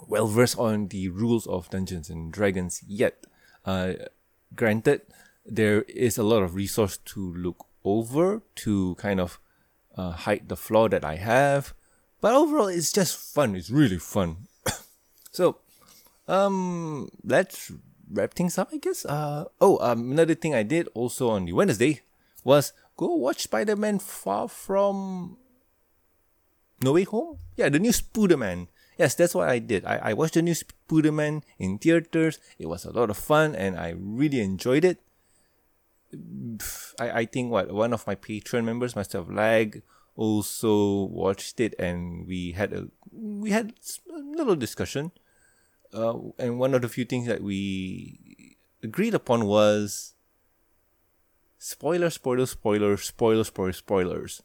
well 0.08 0.26
versed 0.26 0.58
on 0.58 0.88
the 0.88 1.08
rules 1.10 1.46
of 1.46 1.68
Dungeons 1.68 2.08
and 2.08 2.32
Dragons 2.32 2.82
yet. 2.88 3.26
Uh, 3.66 3.92
granted, 4.56 5.02
there 5.44 5.82
is 5.82 6.16
a 6.16 6.22
lot 6.22 6.42
of 6.42 6.54
resource 6.54 6.96
to 7.12 7.34
look 7.34 7.66
over 7.84 8.40
to 8.64 8.94
kind 8.94 9.20
of 9.20 9.38
uh, 9.94 10.12
hide 10.12 10.48
the 10.48 10.56
flaw 10.56 10.88
that 10.88 11.04
I 11.04 11.16
have, 11.16 11.74
but 12.22 12.34
overall, 12.34 12.68
it's 12.68 12.92
just 12.92 13.18
fun. 13.18 13.54
It's 13.54 13.68
really 13.68 13.98
fun. 13.98 14.48
so, 15.32 15.58
um, 16.26 17.10
let's 17.22 17.70
wrap 18.10 18.32
things 18.32 18.56
up, 18.56 18.70
I 18.72 18.78
guess. 18.78 19.04
Uh, 19.04 19.44
oh, 19.60 19.76
um, 19.84 20.12
another 20.12 20.34
thing 20.34 20.54
I 20.54 20.62
did 20.62 20.88
also 20.94 21.28
on 21.28 21.44
the 21.44 21.52
Wednesday 21.52 22.00
was 22.42 22.72
go 22.96 23.14
watch 23.14 23.42
Spider 23.42 23.76
Man 23.76 23.98
Far 23.98 24.48
From 24.48 25.36
no 26.84 26.92
Way 26.92 27.04
Home? 27.04 27.38
Yeah, 27.56 27.68
the 27.68 27.78
new 27.78 27.92
Spider-Man. 27.92 28.68
Yes, 28.98 29.14
that's 29.14 29.34
what 29.34 29.48
I 29.48 29.58
did. 29.58 29.84
I, 29.84 29.96
I 29.96 30.12
watched 30.12 30.34
the 30.34 30.42
new 30.42 30.54
Spider-Man 30.54 31.42
in 31.58 31.78
theaters. 31.78 32.38
It 32.58 32.68
was 32.68 32.84
a 32.84 32.92
lot 32.92 33.10
of 33.10 33.16
fun 33.16 33.54
and 33.54 33.78
I 33.78 33.94
really 33.96 34.40
enjoyed 34.40 34.84
it. 34.84 35.00
I, 37.00 37.10
I 37.10 37.24
think 37.24 37.50
what 37.50 37.72
one 37.72 37.92
of 37.92 38.06
my 38.06 38.14
Patreon 38.14 38.64
members, 38.64 38.94
Master 38.94 39.18
of 39.18 39.32
Lag, 39.32 39.82
also 40.14 41.04
watched 41.10 41.58
it 41.58 41.74
and 41.76 42.26
we 42.26 42.52
had 42.52 42.72
a 42.72 42.86
we 43.10 43.50
had 43.50 43.74
a 44.08 44.18
little 44.18 44.54
discussion. 44.54 45.10
Uh, 45.92 46.18
and 46.38 46.58
one 46.58 46.74
of 46.74 46.82
the 46.82 46.88
few 46.88 47.04
things 47.04 47.26
that 47.26 47.42
we 47.42 48.56
agreed 48.82 49.14
upon 49.14 49.46
was 49.46 50.14
spoiler, 51.58 52.10
spoiler, 52.10 52.46
spoiler, 52.46 52.96
spoiler, 52.96 53.44
spoiler, 53.44 53.72
spoilers. 53.72 54.42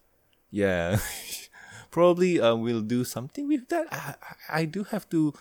Yeah, 0.52 0.99
probably 1.91 2.39
uh, 2.39 2.56
we'll 2.56 2.82
do 2.82 3.04
something 3.04 3.47
with 3.47 3.69
that. 3.69 3.88
I, 3.91 4.15
I 4.62 4.65
do 4.65 4.84
have 4.86 5.10
to 5.10 5.34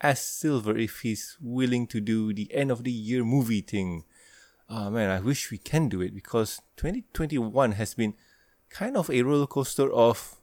ask 0.00 0.22
Silver 0.22 0.76
if 0.76 1.00
he's 1.00 1.36
willing 1.40 1.86
to 1.88 2.00
do 2.00 2.32
the 2.32 2.52
end 2.52 2.70
of 2.70 2.84
the 2.84 2.92
year 2.92 3.24
movie 3.24 3.62
thing. 3.62 4.04
Oh 4.68 4.90
man, 4.90 5.10
I 5.10 5.20
wish 5.20 5.50
we 5.50 5.58
can 5.58 5.88
do 5.88 6.00
it 6.00 6.14
because 6.14 6.60
2021 6.76 7.72
has 7.72 7.94
been 7.94 8.14
kind 8.68 8.96
of 8.96 9.10
a 9.10 9.22
roller 9.22 9.46
coaster 9.46 9.90
of 9.92 10.36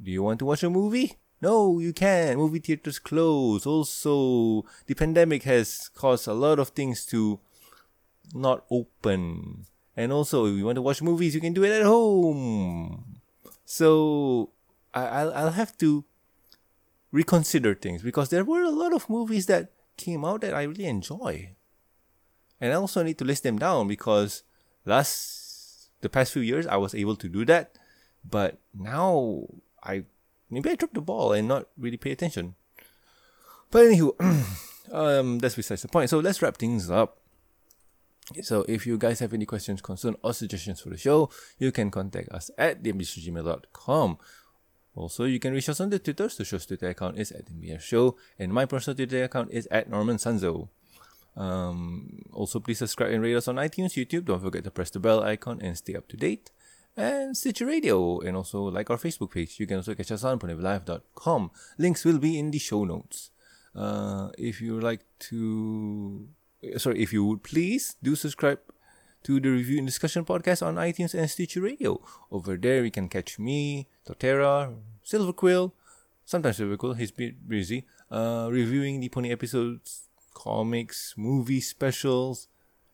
do 0.00 0.10
you 0.10 0.22
want 0.22 0.38
to 0.38 0.44
watch 0.44 0.62
a 0.62 0.70
movie? 0.70 1.16
No, 1.40 1.78
you 1.78 1.92
can't. 1.92 2.38
Movie 2.38 2.58
theaters 2.58 2.98
close. 2.98 3.66
Also, 3.66 4.64
the 4.86 4.94
pandemic 4.94 5.44
has 5.44 5.88
caused 5.94 6.26
a 6.26 6.32
lot 6.32 6.58
of 6.58 6.70
things 6.70 7.04
to 7.06 7.40
not 8.34 8.64
open. 8.70 9.66
And 9.96 10.12
also, 10.12 10.46
if 10.46 10.56
you 10.56 10.64
want 10.64 10.76
to 10.76 10.82
watch 10.82 11.02
movies, 11.02 11.34
you 11.34 11.40
can 11.40 11.52
do 11.52 11.64
it 11.64 11.72
at 11.72 11.84
home. 11.84 13.20
So, 13.64 14.50
I, 14.94 15.24
will 15.24 15.32
I'll 15.34 15.50
have 15.52 15.76
to 15.78 16.04
reconsider 17.12 17.74
things 17.74 18.02
because 18.02 18.28
there 18.28 18.44
were 18.44 18.62
a 18.62 18.70
lot 18.70 18.92
of 18.92 19.08
movies 19.08 19.46
that 19.46 19.70
came 19.96 20.24
out 20.24 20.40
that 20.42 20.54
I 20.54 20.62
really 20.62 20.86
enjoy. 20.86 21.54
And 22.60 22.72
I 22.72 22.76
also 22.76 23.02
need 23.02 23.18
to 23.18 23.24
list 23.24 23.42
them 23.42 23.58
down 23.58 23.88
because 23.88 24.42
last 24.84 25.90
the 26.00 26.08
past 26.08 26.32
few 26.32 26.42
years 26.42 26.66
I 26.66 26.76
was 26.76 26.94
able 26.94 27.16
to 27.16 27.28
do 27.28 27.44
that, 27.46 27.76
but 28.24 28.58
now 28.74 29.46
I 29.82 30.04
maybe 30.50 30.70
I 30.70 30.74
dropped 30.74 30.94
the 30.94 31.00
ball 31.00 31.32
and 31.32 31.48
not 31.48 31.68
really 31.76 31.96
pay 31.96 32.12
attention. 32.12 32.54
But 33.70 33.86
anywho, 33.86 34.14
um, 34.92 35.38
that's 35.38 35.54
besides 35.54 35.82
the 35.82 35.88
point. 35.88 36.10
So 36.10 36.18
let's 36.18 36.40
wrap 36.42 36.56
things 36.56 36.90
up. 36.90 37.18
So 38.42 38.64
if 38.68 38.86
you 38.86 38.98
guys 38.98 39.20
have 39.20 39.32
any 39.32 39.46
questions, 39.46 39.80
concerns, 39.80 40.16
or 40.22 40.34
suggestions 40.34 40.80
for 40.80 40.90
the 40.90 40.98
show, 40.98 41.30
you 41.58 41.72
can 41.72 41.90
contact 41.90 42.28
us 42.30 42.50
at 42.58 42.82
thembsgmail.com. 42.82 44.18
Also, 44.98 45.24
you 45.24 45.38
can 45.38 45.52
reach 45.52 45.68
us 45.68 45.80
on 45.80 45.90
the 45.90 45.98
Twitter. 45.98 46.28
The 46.28 46.44
show's 46.44 46.66
Twitter 46.66 46.88
account 46.88 47.18
is 47.18 47.30
at 47.30 47.46
the 47.46 47.78
Show, 47.78 48.16
and 48.38 48.52
my 48.52 48.66
personal 48.66 48.96
Twitter 48.96 49.22
account 49.22 49.50
is 49.52 49.68
at 49.70 49.88
Norman 49.88 50.16
Sanzo. 50.16 50.68
Um, 51.36 52.24
also, 52.32 52.58
please 52.58 52.78
subscribe 52.78 53.12
and 53.12 53.22
rate 53.22 53.36
us 53.36 53.46
on 53.46 53.56
iTunes, 53.56 53.94
YouTube. 53.94 54.24
Don't 54.24 54.42
forget 54.42 54.64
to 54.64 54.72
press 54.72 54.90
the 54.90 54.98
bell 54.98 55.22
icon 55.22 55.60
and 55.62 55.78
stay 55.78 55.94
up 55.94 56.08
to 56.08 56.16
date 56.16 56.50
and 56.98 57.36
Stitcher 57.36 57.66
Radio, 57.66 58.18
and 58.20 58.36
also 58.36 58.64
like 58.64 58.90
our 58.90 58.96
Facebook 58.96 59.30
page. 59.30 59.60
You 59.60 59.66
can 59.66 59.76
also 59.76 59.94
catch 59.94 60.10
us 60.10 60.24
on 60.24 60.40
ponyvillelive.com. 60.40 61.50
Links 61.78 62.04
will 62.04 62.18
be 62.18 62.36
in 62.38 62.50
the 62.50 62.58
show 62.58 62.84
notes. 62.84 63.30
Uh, 63.74 64.30
if 64.36 64.60
you 64.60 64.74
would 64.74 64.82
like 64.82 65.04
to, 65.30 66.26
sorry, 66.76 67.00
if 67.00 67.12
you 67.12 67.24
would 67.24 67.44
please 67.44 67.94
do 68.02 68.16
subscribe 68.16 68.58
to 69.24 69.40
the 69.40 69.50
Review 69.50 69.78
and 69.78 69.86
Discussion 69.86 70.24
podcast 70.24 70.64
on 70.64 70.76
iTunes 70.76 71.14
and 71.14 71.28
Stitcher 71.30 71.60
Radio. 71.60 72.00
Over 72.30 72.56
there, 72.56 72.84
you 72.84 72.90
can 72.90 73.08
catch 73.08 73.38
me, 73.38 73.88
Torterra, 74.06 74.74
Silver 75.02 75.32
Quill, 75.32 75.74
sometimes 76.24 76.56
Silver 76.56 76.76
Quill, 76.76 76.94
he's 76.94 77.10
a 77.10 77.14
bit 77.14 77.48
busy, 77.48 77.84
uh, 78.10 78.48
reviewing 78.50 79.00
the 79.00 79.08
pony 79.08 79.30
episodes, 79.32 80.08
comics, 80.34 81.14
movie 81.16 81.60
specials, 81.60 82.48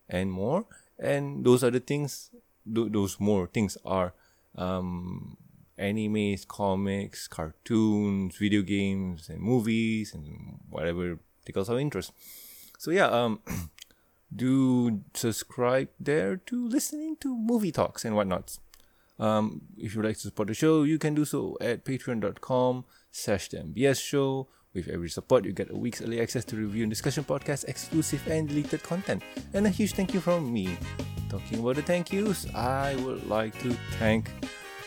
and 0.08 0.30
more. 0.30 0.66
And 0.98 1.44
those 1.44 1.62
are 1.64 1.70
the 1.70 1.80
things 1.80 2.30
th- 2.72 2.92
those 2.92 3.20
more 3.20 3.46
things 3.46 3.76
are 3.84 4.14
um, 4.56 5.36
animes, 5.78 6.46
comics, 6.46 7.28
cartoons, 7.28 8.36
video 8.36 8.62
games, 8.62 9.28
and 9.28 9.40
movies, 9.40 10.14
and 10.14 10.58
whatever 10.70 11.18
tickles 11.44 11.68
our 11.68 11.78
interest. 11.78 12.12
So 12.78 12.90
yeah, 12.90 13.06
um, 13.06 13.40
do 14.34 15.00
subscribe 15.14 15.88
there 15.98 16.36
to 16.36 16.68
listening 16.68 17.16
to 17.20 17.36
movie 17.36 17.72
talks 17.72 18.04
and 18.04 18.14
whatnot. 18.14 18.58
Um, 19.18 19.62
if 19.76 19.94
you'd 19.94 20.04
like 20.04 20.16
to 20.16 20.22
support 20.22 20.48
the 20.48 20.54
show, 20.54 20.82
you 20.82 20.98
can 20.98 21.14
do 21.14 21.24
so 21.24 21.56
at 21.60 21.84
patreon.com 21.84 22.84
slash 23.10 23.48
the 23.48 23.58
MBS 23.58 24.00
show. 24.00 24.48
With 24.74 24.88
every 24.88 25.08
support, 25.08 25.44
you 25.44 25.52
get 25.52 25.70
a 25.70 25.76
week's 25.76 26.02
early 26.02 26.20
access 26.20 26.44
to 26.46 26.56
review 26.56 26.82
and 26.82 26.90
discussion 26.90 27.22
podcasts, 27.22 27.64
exclusive 27.68 28.26
and 28.26 28.48
deleted 28.48 28.82
content. 28.82 29.22
And 29.52 29.68
a 29.68 29.70
huge 29.70 29.92
thank 29.92 30.12
you 30.12 30.20
from 30.20 30.52
me, 30.52 30.76
talking 31.28 31.60
about 31.60 31.76
the 31.76 31.82
thank 31.82 32.12
yous, 32.12 32.52
I 32.52 32.96
would 32.96 33.28
like 33.28 33.56
to 33.62 33.72
thank 34.00 34.32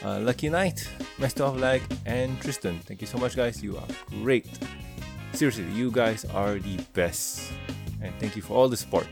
uh, 0.04 0.20
Lucky 0.20 0.50
Knight, 0.50 0.86
Master 1.18 1.44
of 1.44 1.58
Lag, 1.58 1.82
and 2.06 2.40
Tristan. 2.42 2.80
Thank 2.80 3.00
you 3.00 3.08
so 3.08 3.18
much, 3.18 3.38
guys. 3.38 3.64
You 3.64 3.78
are 3.78 3.88
great. 4.22 4.48
Seriously, 5.32 5.72
you 5.72 5.90
guys 5.90 6.26
are 6.26 6.60
the 6.60 6.78
best. 6.94 7.54
And 8.08 8.16
thank 8.20 8.36
you 8.36 8.42
for 8.42 8.54
all 8.56 8.70
the 8.70 8.78
support. 8.78 9.08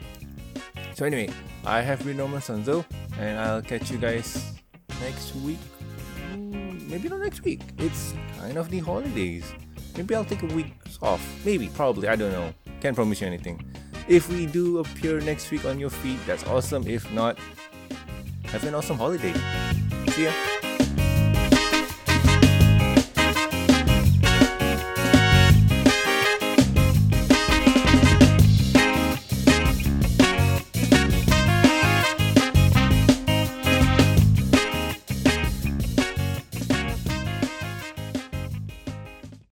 So, 0.93 1.05
anyway, 1.05 1.29
I 1.65 1.81
have 1.81 2.03
been 2.05 2.17
Norman 2.17 2.39
Sanzo, 2.39 2.85
and 3.19 3.37
I'll 3.37 3.61
catch 3.61 3.91
you 3.91 3.97
guys 3.97 4.53
next 5.01 5.35
week. 5.35 5.59
Mm, 6.33 6.87
maybe 6.89 7.09
not 7.09 7.19
next 7.19 7.43
week. 7.43 7.61
It's 7.77 8.13
kind 8.39 8.57
of 8.57 8.69
the 8.69 8.79
holidays. 8.79 9.43
Maybe 9.97 10.15
I'll 10.15 10.25
take 10.25 10.43
a 10.43 10.53
week 10.55 10.73
off. 11.01 11.21
Maybe, 11.43 11.67
probably. 11.67 12.07
I 12.07 12.15
don't 12.15 12.31
know. 12.31 12.53
Can't 12.79 12.95
promise 12.95 13.21
you 13.21 13.27
anything. 13.27 13.59
If 14.07 14.29
we 14.29 14.45
do 14.45 14.79
appear 14.79 15.19
next 15.19 15.51
week 15.51 15.65
on 15.65 15.79
your 15.79 15.89
feed, 15.89 16.19
that's 16.25 16.45
awesome. 16.45 16.87
If 16.87 17.11
not, 17.11 17.37
have 18.45 18.63
an 18.63 18.75
awesome 18.75 18.97
holiday. 18.97 19.33
See 20.09 20.25
ya. 20.25 20.54